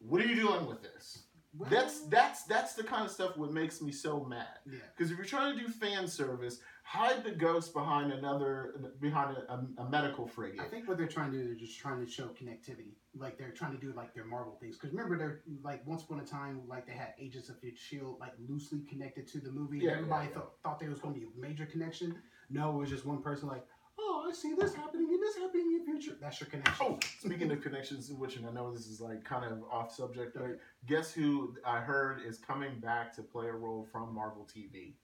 [0.00, 1.24] What are you doing with this?
[1.56, 4.46] Well, That's that's that's the kind of stuff what makes me so mad.
[4.70, 4.78] yeah.
[4.96, 9.82] Because if you're trying to do fan service, hide the ghost behind another behind a,
[9.82, 10.58] a, medical frigate.
[10.58, 12.94] I think what they're trying to do, they're just trying to show connectivity.
[13.14, 14.76] Like they're trying to do like their Marvel things.
[14.76, 18.32] Because remember, they're like once upon a time, like they had Agents of Shield like
[18.48, 19.80] loosely connected to the movie.
[19.80, 20.34] Yeah, Everybody yeah, yeah.
[20.34, 22.16] thought thought there was going to be a major connection.
[22.48, 23.66] No, it was just one person like,
[23.98, 26.16] oh, I see this happening and this happening in the future.
[26.18, 26.74] That's your connection.
[26.80, 30.34] Oh, speaking of connections, which and I know this is like kind of off subject,
[30.34, 34.94] but Guess who I heard is coming back to play a role from Marvel TV?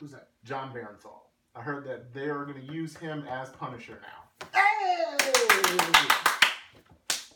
[0.00, 0.28] Who's that?
[0.44, 1.20] Jon Bernthal.
[1.54, 4.48] I heard that they are going to use him as Punisher now.
[4.52, 6.08] Hey!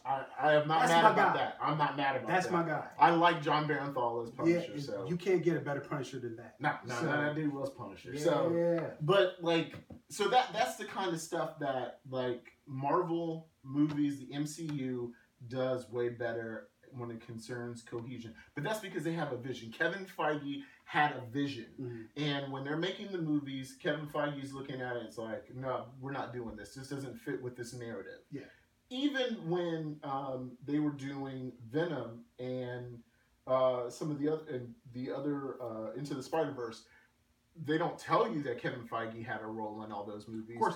[0.05, 1.41] I, I am not That's mad my about guy.
[1.41, 1.59] that.
[1.63, 2.33] I'm not mad about that.
[2.33, 2.53] That's that.
[2.53, 2.85] my guy.
[2.99, 4.81] I like Jon Bernthal as Yeah, Punisher.
[4.81, 6.57] so you can't get a better Punisher than that.
[6.59, 8.11] no, no, So- no, that dude was Punisher.
[8.15, 9.75] Yeah, So, but like,
[10.09, 15.11] so that that's the kind of stuff that like Marvel movies, the MCU
[15.49, 18.35] does way better when it concerns cohesion.
[18.55, 19.71] But that's because they have a vision.
[19.71, 21.67] Kevin Feige had a vision.
[21.79, 22.09] Mhm.
[22.17, 25.05] And when they're making the movies, Kevin Feige's looking at it.
[25.05, 26.75] It's like, no, we're not doing this.
[26.75, 28.19] This doesn't fit with this narrative.
[28.33, 28.47] Yeah.
[28.89, 33.01] Even when um, they were doing Venom and
[33.47, 36.83] uh, some of the other and the other uh, Into the Spider Verse,
[37.65, 40.61] they don't tell you that Kevin Feige had a role in all those movies, Of
[40.61, 40.75] course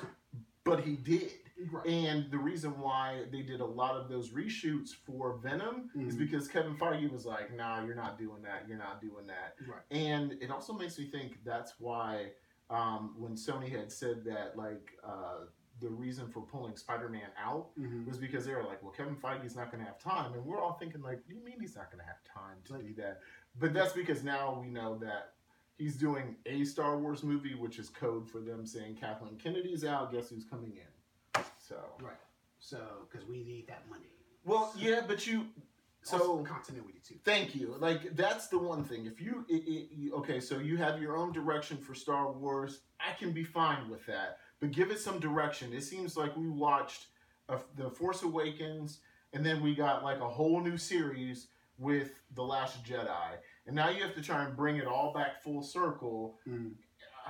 [0.62, 1.32] but he did.
[1.70, 1.86] Right.
[1.86, 6.18] And the reason why they did a lot of those reshoots for Venom is Mhm.
[6.18, 8.66] because Kevin Feige was like, "No, you're not doing that.
[8.68, 9.82] You're not doing that." Right.
[9.90, 12.32] And it also makes me think that's why
[12.70, 15.40] um, when Sony had said that, like, uh,
[15.80, 18.06] the reason for pulling Spider-Man out Mhm.
[18.06, 20.58] was because they were like, "Well, Kevin Feige's not going to have time," and we're
[20.58, 22.82] all thinking, like, "What do you mean he's not going to have time to Like-
[22.86, 23.20] do that?"
[23.58, 25.34] But that's because now we know that.
[25.76, 30.10] He's doing a Star Wars movie, which is code for them saying Kathleen Kennedy's out.
[30.10, 30.86] Guess who's coming in?
[31.68, 32.16] So, Right.
[32.58, 32.78] So,
[33.10, 34.04] because we need that money.
[34.44, 35.46] well, yeah, but you.
[36.02, 37.14] So Also continuity too.
[37.24, 37.76] Thank you.
[37.78, 39.06] Like that's the one thing.
[39.06, 42.80] If you, it, it, you okay, so you have your own direction for Star Wars.
[43.00, 45.72] I can be fine with that, but give it some direction.
[45.72, 47.06] It seems like we watched
[47.48, 49.00] uh, the Force Awakens,
[49.32, 51.46] and then we got like a whole new series
[51.78, 55.42] with the Last Jedi, and now you have to try and bring it all back
[55.42, 56.38] full circle.
[56.46, 56.72] Mm.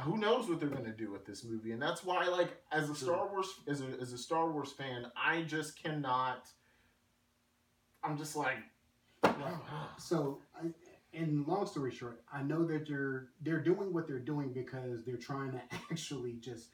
[0.03, 1.73] Who knows what they're going to do with this movie?
[1.73, 5.07] And that's why, like, as a Star Wars, as a, as a Star Wars fan,
[5.17, 6.49] I just cannot.
[8.03, 8.59] I'm just like,
[9.99, 10.67] So, I,
[11.15, 15.17] and long story short, I know that they're they're doing what they're doing because they're
[15.17, 16.71] trying to actually just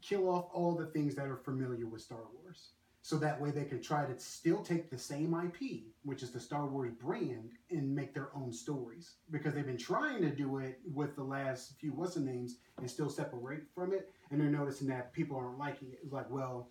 [0.00, 2.70] kill off all the things that are familiar with Star Wars.
[3.04, 6.40] So that way they can try to still take the same IP, which is the
[6.40, 9.16] Star Wars brand, and make their own stories.
[9.30, 12.90] Because they've been trying to do it with the last few what's the names and
[12.90, 15.98] still separate from it, and they're noticing that people aren't liking it.
[16.02, 16.70] It's like, well,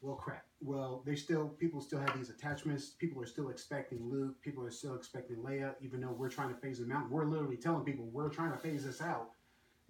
[0.00, 0.44] well, crap.
[0.60, 2.88] Well, they still people still have these attachments.
[2.88, 4.42] People are still expecting Luke.
[4.42, 7.08] People are still expecting Leia, even though we're trying to phase them out.
[7.08, 9.30] We're literally telling people we're trying to phase this out.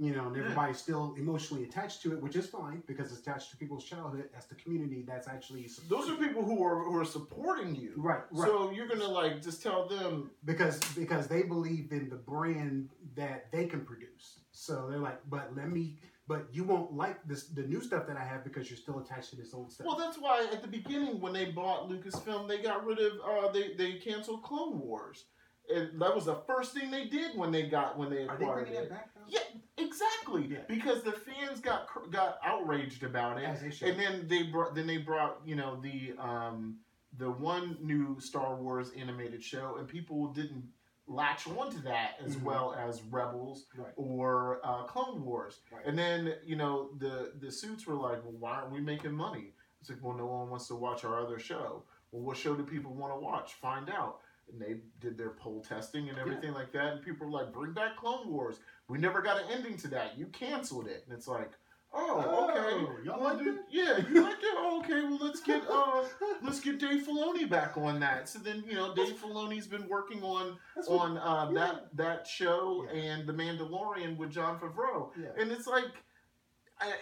[0.00, 0.42] You know, and Yeah.
[0.44, 4.30] everybody's still emotionally attached to it, which is fine because it's attached to people's childhood.
[4.32, 7.92] That's the community that's actually those are people who are who are supporting you.
[7.98, 8.48] right, right.
[8.48, 13.52] So you're gonna like just tell them, because because they believe in the brand that
[13.52, 14.38] they can produce.
[14.52, 18.16] So they're like, but let me, but you won't like this the new stuff that
[18.16, 19.86] I have because you're still attached to this old stuff.
[19.86, 23.50] well, that's why at the beginning when they bought Lucasfilm, they got rid of uh,
[23.52, 25.26] they they canceled Clone Wars,
[25.74, 28.44] and that was the first thing they did when they got when they are they
[28.44, 28.88] acquired bringing it.
[28.90, 29.10] that back?
[29.28, 29.40] Yeah,
[29.78, 30.46] exactly.
[30.50, 30.58] Yeah.
[30.68, 33.44] Because the fans got got outraged about it,
[33.82, 36.78] and then they brought then they brought you know the um
[37.18, 40.64] the one new Star Wars animated show, and people didn't
[41.06, 42.42] latch onto that as Mhm.
[42.44, 43.92] well as Rebels Right.
[43.96, 45.60] or uh, Clone Wars.
[45.72, 45.84] Right.
[45.84, 49.52] And then you know the the suits were like, well, why aren't we making money?
[49.80, 51.82] It's like, well, no one wants to watch our other show.
[52.12, 53.54] Well, what show do people want to watch?
[53.54, 54.18] Find out.
[54.52, 57.72] And they did their poll testing and everything like that, and people were like, bring
[57.72, 58.56] back Clone Wars.
[58.88, 60.18] We never got an ending to that.
[60.18, 61.52] You canceled it, and it's like,
[61.92, 62.86] oh, okay.
[62.86, 63.54] Oh, y'all like it?
[63.70, 64.54] Yeah, you like it?
[64.56, 65.02] Oh, okay.
[65.02, 66.02] Well, let's get uh,
[66.42, 68.28] let's get Dave Filoni back on that.
[68.28, 71.58] So then, you know, Dave Filoni's been working on That's what- on uh, yeah.
[71.60, 73.00] that that show Yeah.
[73.00, 75.28] and The Mandalorian with Jon Favreau, yeah.
[75.40, 75.84] and it's like,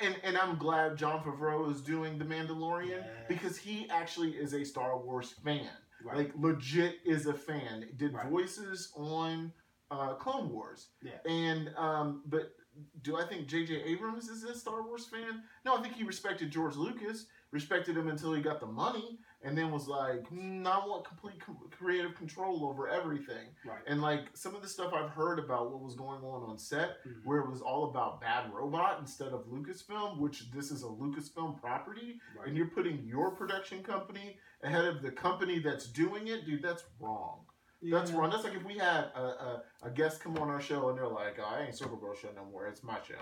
[0.02, 3.06] and and I'm glad Jon Favreau is doing The Mandalorian Yeah.
[3.28, 5.68] because he actually is a Star Wars fan,
[6.04, 6.16] Right.
[6.16, 7.88] like legit is a fan.
[7.96, 8.26] Did Right.
[8.28, 9.52] voices on
[9.90, 11.18] uh, Clone Wars, Yeah.
[11.24, 12.54] and um, but
[13.02, 13.74] do I think J.J.
[13.84, 15.42] Abrams is a Star Wars fan?
[15.64, 19.56] No, I think he respected George Lucas, respected him until he got the money, and
[19.58, 23.48] then was like, mm, I want complete com- creative control over everything.
[23.64, 23.80] right.
[23.88, 27.02] And like some of the stuff I've heard about what was going on on set,
[27.04, 27.24] Mhm.
[27.24, 31.58] where it was all about Bad Robot instead of Lucasfilm, which this is a Lucasfilm
[31.60, 32.46] property, Right.
[32.48, 36.62] and you're putting your production company ahead of the company that's doing it, dude.
[36.62, 37.40] That's wrong.
[37.82, 38.30] That's wrong.
[38.30, 41.06] That's like if we had a, a, a guest come on our show and they're
[41.06, 42.66] like, oh, I ain't Circle Girl show no more.
[42.66, 43.14] It's my show.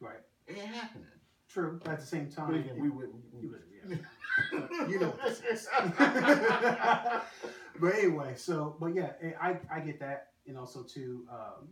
[0.00, 0.18] Right.
[0.46, 1.06] It ain't happening.
[1.48, 1.80] True.
[1.82, 3.10] But at the same time, again, we would.
[3.40, 4.86] you would- yeah.
[4.88, 5.68] you know what this is.
[5.76, 7.20] yeah.
[7.80, 11.68] but anyway, so but yeah, eh, I I get that, and also too, um,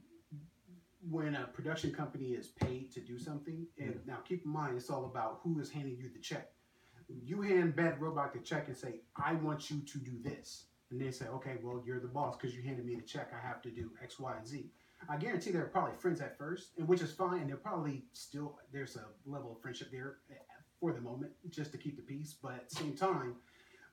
[1.08, 4.90] when a production company is paid to do something, and now keep in mind, it's
[4.90, 6.50] all about who is handing you the check.
[7.24, 11.00] You hand Bad Robot the check and say, "I want you to do this," and
[11.00, 13.32] they say, "Okay, well, you're the boss because you handed me the check.
[13.32, 14.70] I have to do X, Y, and Z."
[15.08, 17.40] I guarantee they're probably friends at first, and which is fine.
[17.40, 20.34] And they're probably still there's a level of friendship there eh,
[20.78, 22.34] for the moment, just to keep the peace.
[22.40, 23.36] But at the same time,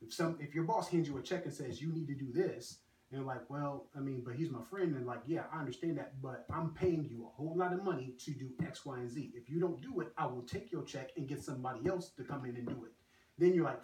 [0.02, 2.32] if some if your boss hands you a check and says you need to do
[2.32, 2.80] this,
[3.12, 6.22] and like, well, I mean, but he's my friend, and like, yeah, I understand that,
[6.22, 9.32] but I'm paying you a whole lot of money to do X, Y, and Z.
[9.34, 12.24] If you don't do it, I will take your check and get somebody else to
[12.24, 12.92] come in and do it.
[13.38, 13.82] Then you're like,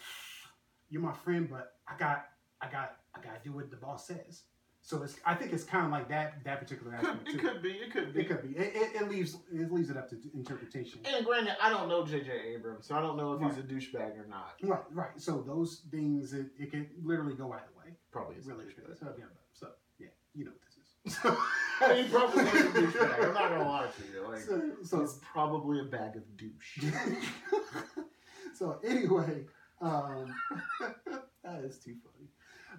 [0.89, 2.25] you're my friend, but I got,
[2.61, 4.43] I got, I got to do what the boss says.
[4.85, 7.61] So it's, I think it's kind of like that that particular Could, aspect it could
[7.63, 7.69] be.
[7.69, 8.19] It could be.
[8.19, 8.59] It could be.
[8.59, 10.99] It, it, it leaves it leaves it up to interpretation.
[11.05, 12.29] And granted, I don't know J.J.
[12.53, 14.55] Abrams, so I don't know if he's a douchebag or not.
[14.61, 15.11] Right, right.
[15.15, 17.93] So those things, it, it can literally go either way.
[18.11, 18.65] Probably is a Really.
[18.65, 18.99] douchebag.
[18.99, 19.67] So yeah, so
[19.99, 21.19] yeah, you know what this is.
[22.03, 23.23] he probably is a douchebag.
[23.25, 24.27] I'm not gonna lie to you.
[24.27, 26.83] Like, so, so he's probably a bag of douche.
[28.57, 29.45] so anyway,
[29.81, 30.33] um,
[31.43, 32.29] that is too funny.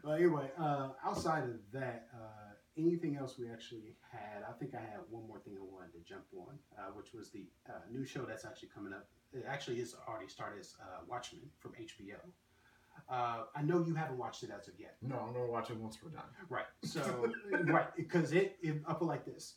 [0.02, 4.42] But anyway, uh, outside of that, uh, anything else we actually had?
[4.48, 7.30] I think I had one more thing I wanted to jump on, uh, which was
[7.30, 9.06] the uh, new show that's actually coming up.
[9.32, 12.16] It actually is already started as uh, Watchmen from HBO.
[13.08, 14.96] Uh, I know you haven't watched it as of yet.
[15.02, 16.24] No, I'm gonna watch it once we're done.
[16.48, 16.64] Right.
[16.84, 17.32] So
[17.64, 19.54] right because it, it I put like this.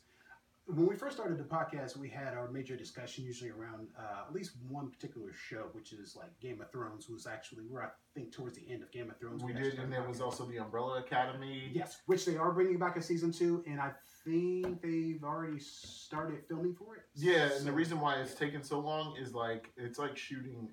[0.68, 4.34] When we first started the podcast, we had our major discussion usually around uh, at
[4.34, 7.08] least one particular show, which is like Game of Thrones.
[7.08, 9.42] Was actually we're I think towards the end of Game of Thrones.
[9.42, 11.70] We actually did, and there was also the Umbrella Academy.
[11.72, 13.92] yes, which they are bringing back a season two, and I
[14.26, 17.02] think they've already started filming for it.
[17.14, 20.68] Yeah, and the reason why it's taken so long is like it's like shooting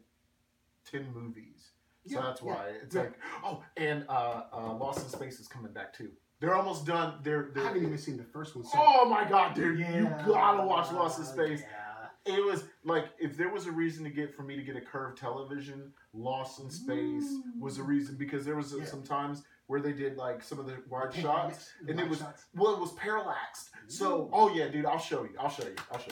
[0.83, 1.71] ten movies.
[2.05, 3.01] So Yeah, that's yeah, why it's yeah.
[3.03, 3.13] like
[3.45, 6.11] oh, and uh, uh, Lost in Space is coming back too.
[6.45, 7.15] They're almost done.
[7.23, 8.65] They're, I they're haven't even seen the first one.
[8.65, 9.79] So oh my god, dude!
[9.79, 11.61] you gotta watch Lost in Space.
[11.61, 12.35] yeah.
[12.35, 14.81] It was like if there was a reason to get for me to get a
[14.81, 17.59] curved television, Lost in Space mm.
[17.59, 18.85] was a reason because there was Yeah.
[18.85, 22.07] some times where they did like some of the wide Yeah, shots, yeah, and it
[22.07, 22.45] was shots.
[22.55, 23.71] well, it was parallaxed.
[23.87, 25.35] So oh yeah, dude, I'll show you.
[25.39, 25.75] I'll show you.
[25.91, 26.11] I'll show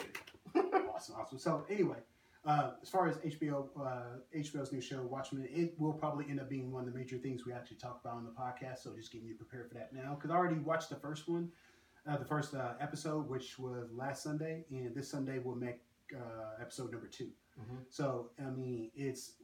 [0.54, 0.62] you.
[0.92, 1.38] awesome, awesome.
[1.38, 1.98] So anyway,
[2.46, 6.48] uh, as far as HBO, uh, HBO's new show Watchmen, it will probably end up
[6.48, 8.78] being one of the major things we actually talk about on the podcast.
[8.82, 11.50] So just getting you prepared for that now, because I already watched the first one,
[12.06, 15.80] uh, the first uh, episode, which was last Sunday, and this Sunday we'll make
[16.14, 17.84] uh, episode number 2 Mhm.
[17.88, 19.34] So I mean, it's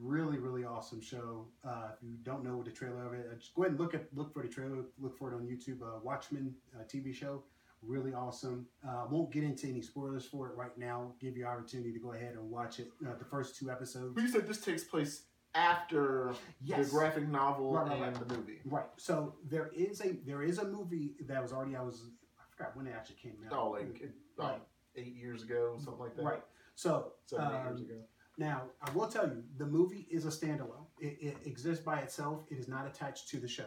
[0.00, 1.46] really, really awesome show.
[1.62, 3.80] Uh, if you don't know what the trailer of it, uh, just go ahead and
[3.80, 4.84] look at look for the trailer.
[4.98, 5.82] Look for it on YouTube.
[5.82, 7.44] Uh, Watchmen uh, TV show
[7.82, 8.66] really awesome.
[8.86, 11.12] Uh, won't get into any spoilers for it right now.
[11.20, 12.88] Give you opportunity to go ahead and watch it.
[13.06, 14.12] Uh, the first two episodes.
[14.14, 15.22] But you said this takes place
[15.54, 16.86] after Yes.
[16.86, 18.28] the graphic novel Right, and right.
[18.28, 18.60] the movie.
[18.64, 18.86] Right.
[18.96, 22.76] So there is a there is a movie that was already I was I forgot
[22.76, 23.52] when it actually came out.
[23.56, 24.62] Oh, like it- Right.
[24.94, 26.22] eight years ago, something like that.
[26.24, 26.42] Right.
[26.76, 27.94] So Seven, eight um, years ago.
[28.36, 30.86] Now, I will tell you, the movie is a standalone.
[31.00, 32.44] It, it exists by itself.
[32.50, 33.66] It is not attached to the show.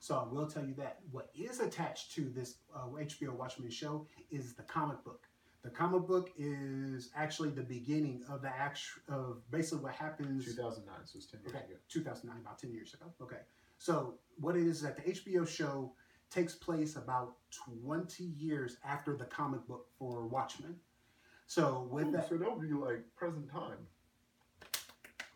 [0.00, 0.98] So I will tell you that.
[1.10, 5.26] What is attached to this uh, HBO Watchmen show is the comic book.
[5.62, 10.44] The comic book is actually the beginning of the act of basically what happens.
[10.44, 11.74] 2009, so it's 10 years Okay, ago.
[11.88, 13.06] 2009, about 10 years ago.
[13.20, 13.40] Okay.
[13.78, 15.92] So what it is is that the HBO show
[16.30, 17.34] takes place about
[17.84, 20.76] 20 years after the comic book for Watchmen.
[21.46, 23.78] So with Ooh, that, so that'll be like present time.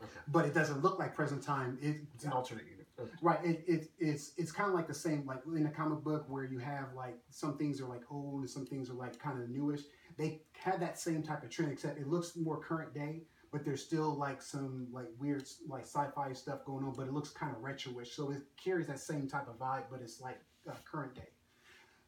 [0.02, 0.20] Okay.
[0.28, 1.78] but it doesn't look like present time.
[1.80, 2.81] It, It's an alternate unit.
[3.20, 3.38] Right.
[3.44, 6.44] It, it it's it's kind of like the same like in a comic book where
[6.44, 9.48] you have like some things are like old and some things are like kind of
[9.48, 9.82] newish.
[10.16, 13.82] They had that same type of trend except it looks more current day, but there's
[13.82, 17.62] still like some like weird like sci-fi stuff going on, but it looks kind of
[17.62, 18.08] retroish.
[18.08, 21.28] So it carries that same type of vibe, but it's like uh, current day.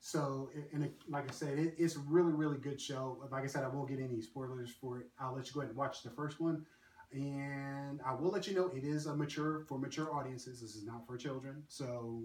[0.00, 3.18] So and it, like I said, it, it's a really really good show.
[3.30, 5.06] Like I said, I won't get any spoilers for it.
[5.18, 6.66] I'll let you go ahead and watch the first one
[7.14, 10.60] and I will let you know it is a mature for mature audiences.
[10.60, 11.62] This is not for children.
[11.68, 12.22] So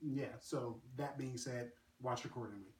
[0.00, 0.26] yeah.
[0.40, 2.74] So that being said, watch accordingly.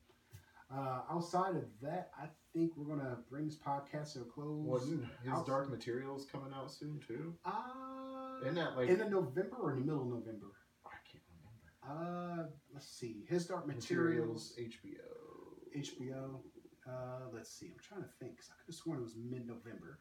[0.72, 4.64] Uh, outside of that, I think we're gonna bring this podcast to a close.
[4.66, 7.34] Wasn't his Outs- Dark Materials coming out soon too?
[7.44, 10.46] Uh, Isn't that like in the November or in the middle of November?
[10.86, 11.24] I can't
[11.82, 12.44] remember.
[12.44, 13.24] Uh, let's see.
[13.28, 15.76] His Dark Materials, HBO.
[15.76, 16.40] HBO.
[16.88, 17.66] Uh, let's see.
[17.72, 18.36] I'm trying to think.
[18.36, 19.98] 'cause I could have sworn it was mid-November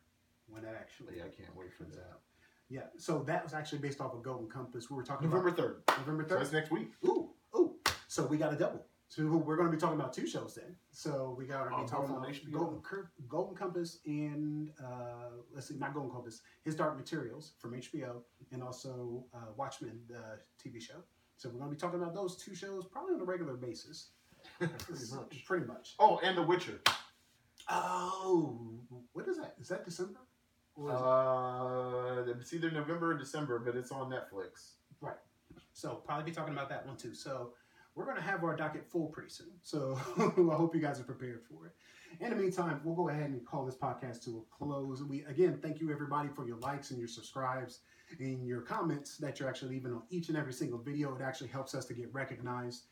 [0.51, 1.17] when that actually.
[1.17, 2.01] Yeah, I can't wait for comes that.
[2.11, 2.21] out.
[2.69, 2.81] Yeah.
[2.97, 4.89] So that was actually based off of Golden Compass.
[4.89, 5.83] We were talking November about third.
[5.99, 6.39] November So third.
[6.41, 6.91] that's next week.
[7.05, 7.75] Ooh, ooh.
[8.07, 8.85] So we got a double.
[9.07, 10.75] So we're going to be talking about two shows then.
[10.91, 12.31] So we got to Oh, be talking about?
[12.51, 17.73] Golden, Cur- Golden Compass and uh, let's see, not Golden Compass, His Dark Materials from
[17.73, 18.17] HBO,
[18.51, 21.01] and also uh, Watchmen, the TV show.
[21.37, 24.09] So we're going to be talking about those two shows probably on a regular basis.
[24.59, 25.43] Pretty much.
[25.45, 25.95] Pretty much.
[25.97, 26.79] Oh, and The Witcher.
[27.67, 28.79] Oh,
[29.13, 29.55] what is that?
[29.59, 30.19] Is that December?
[30.79, 34.73] Or is it- Uh, it's either November or December, but it's on Netflix.
[35.01, 35.17] Right.
[35.73, 37.13] So probably be talking about that one too.
[37.13, 37.53] So
[37.95, 39.51] we're going to have our docket full pretty soon.
[39.63, 41.73] So I hope you guys are prepared for it.
[42.19, 45.03] In the meantime, we'll go ahead and call this podcast to a close.
[45.03, 47.81] We again thank you everybody for your likes and your subscribes
[48.19, 51.15] and your comments that you're actually leaving on each and every single video.
[51.15, 52.85] It actually helps us to get recognized.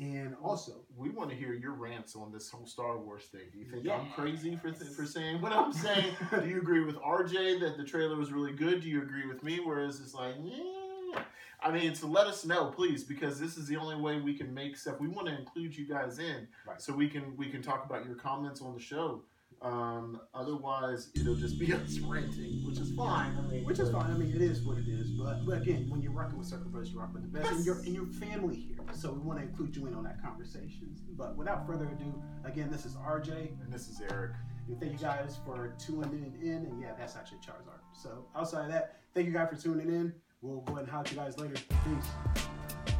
[0.00, 3.42] And also, we want to hear your rants on this whole Star Wars thing.
[3.52, 4.00] Do you think Yes.
[4.00, 6.14] I'm crazy for th- for saying what I'm saying?
[6.40, 8.80] Do you agree with RJ that the trailer was really good?
[8.82, 9.60] Do you agree with me?
[9.60, 11.22] Whereas it's like, yeah.
[11.60, 14.54] I mean, so let us know, please, because this is the only way we can
[14.54, 15.00] make stuff.
[15.00, 16.80] We want to include you guys in, Right.
[16.80, 19.22] so we can we can talk about your comments on the show.
[19.60, 23.36] Um, otherwise, it'll just be us ranting, which is fine.
[23.36, 24.10] I mean, which is fine.
[24.10, 25.10] I mean, it is what it is.
[25.10, 27.64] But, but again, when you're rocking with Circle Brothers, you rock with the best, and
[27.64, 28.76] you're and your family here.
[28.94, 30.94] So we want to include you in on that conversation.
[31.16, 33.60] But without further ado, again, this is RJ.
[33.62, 34.32] And this is Eric.
[34.68, 36.66] And thank you guys for tuning in.
[36.66, 37.80] And yeah, that's actually Charizard.
[37.92, 40.12] So outside of that, thank you guys for tuning in.
[40.40, 41.54] We'll go ahead and holler you guys later.
[41.54, 42.94] Peace.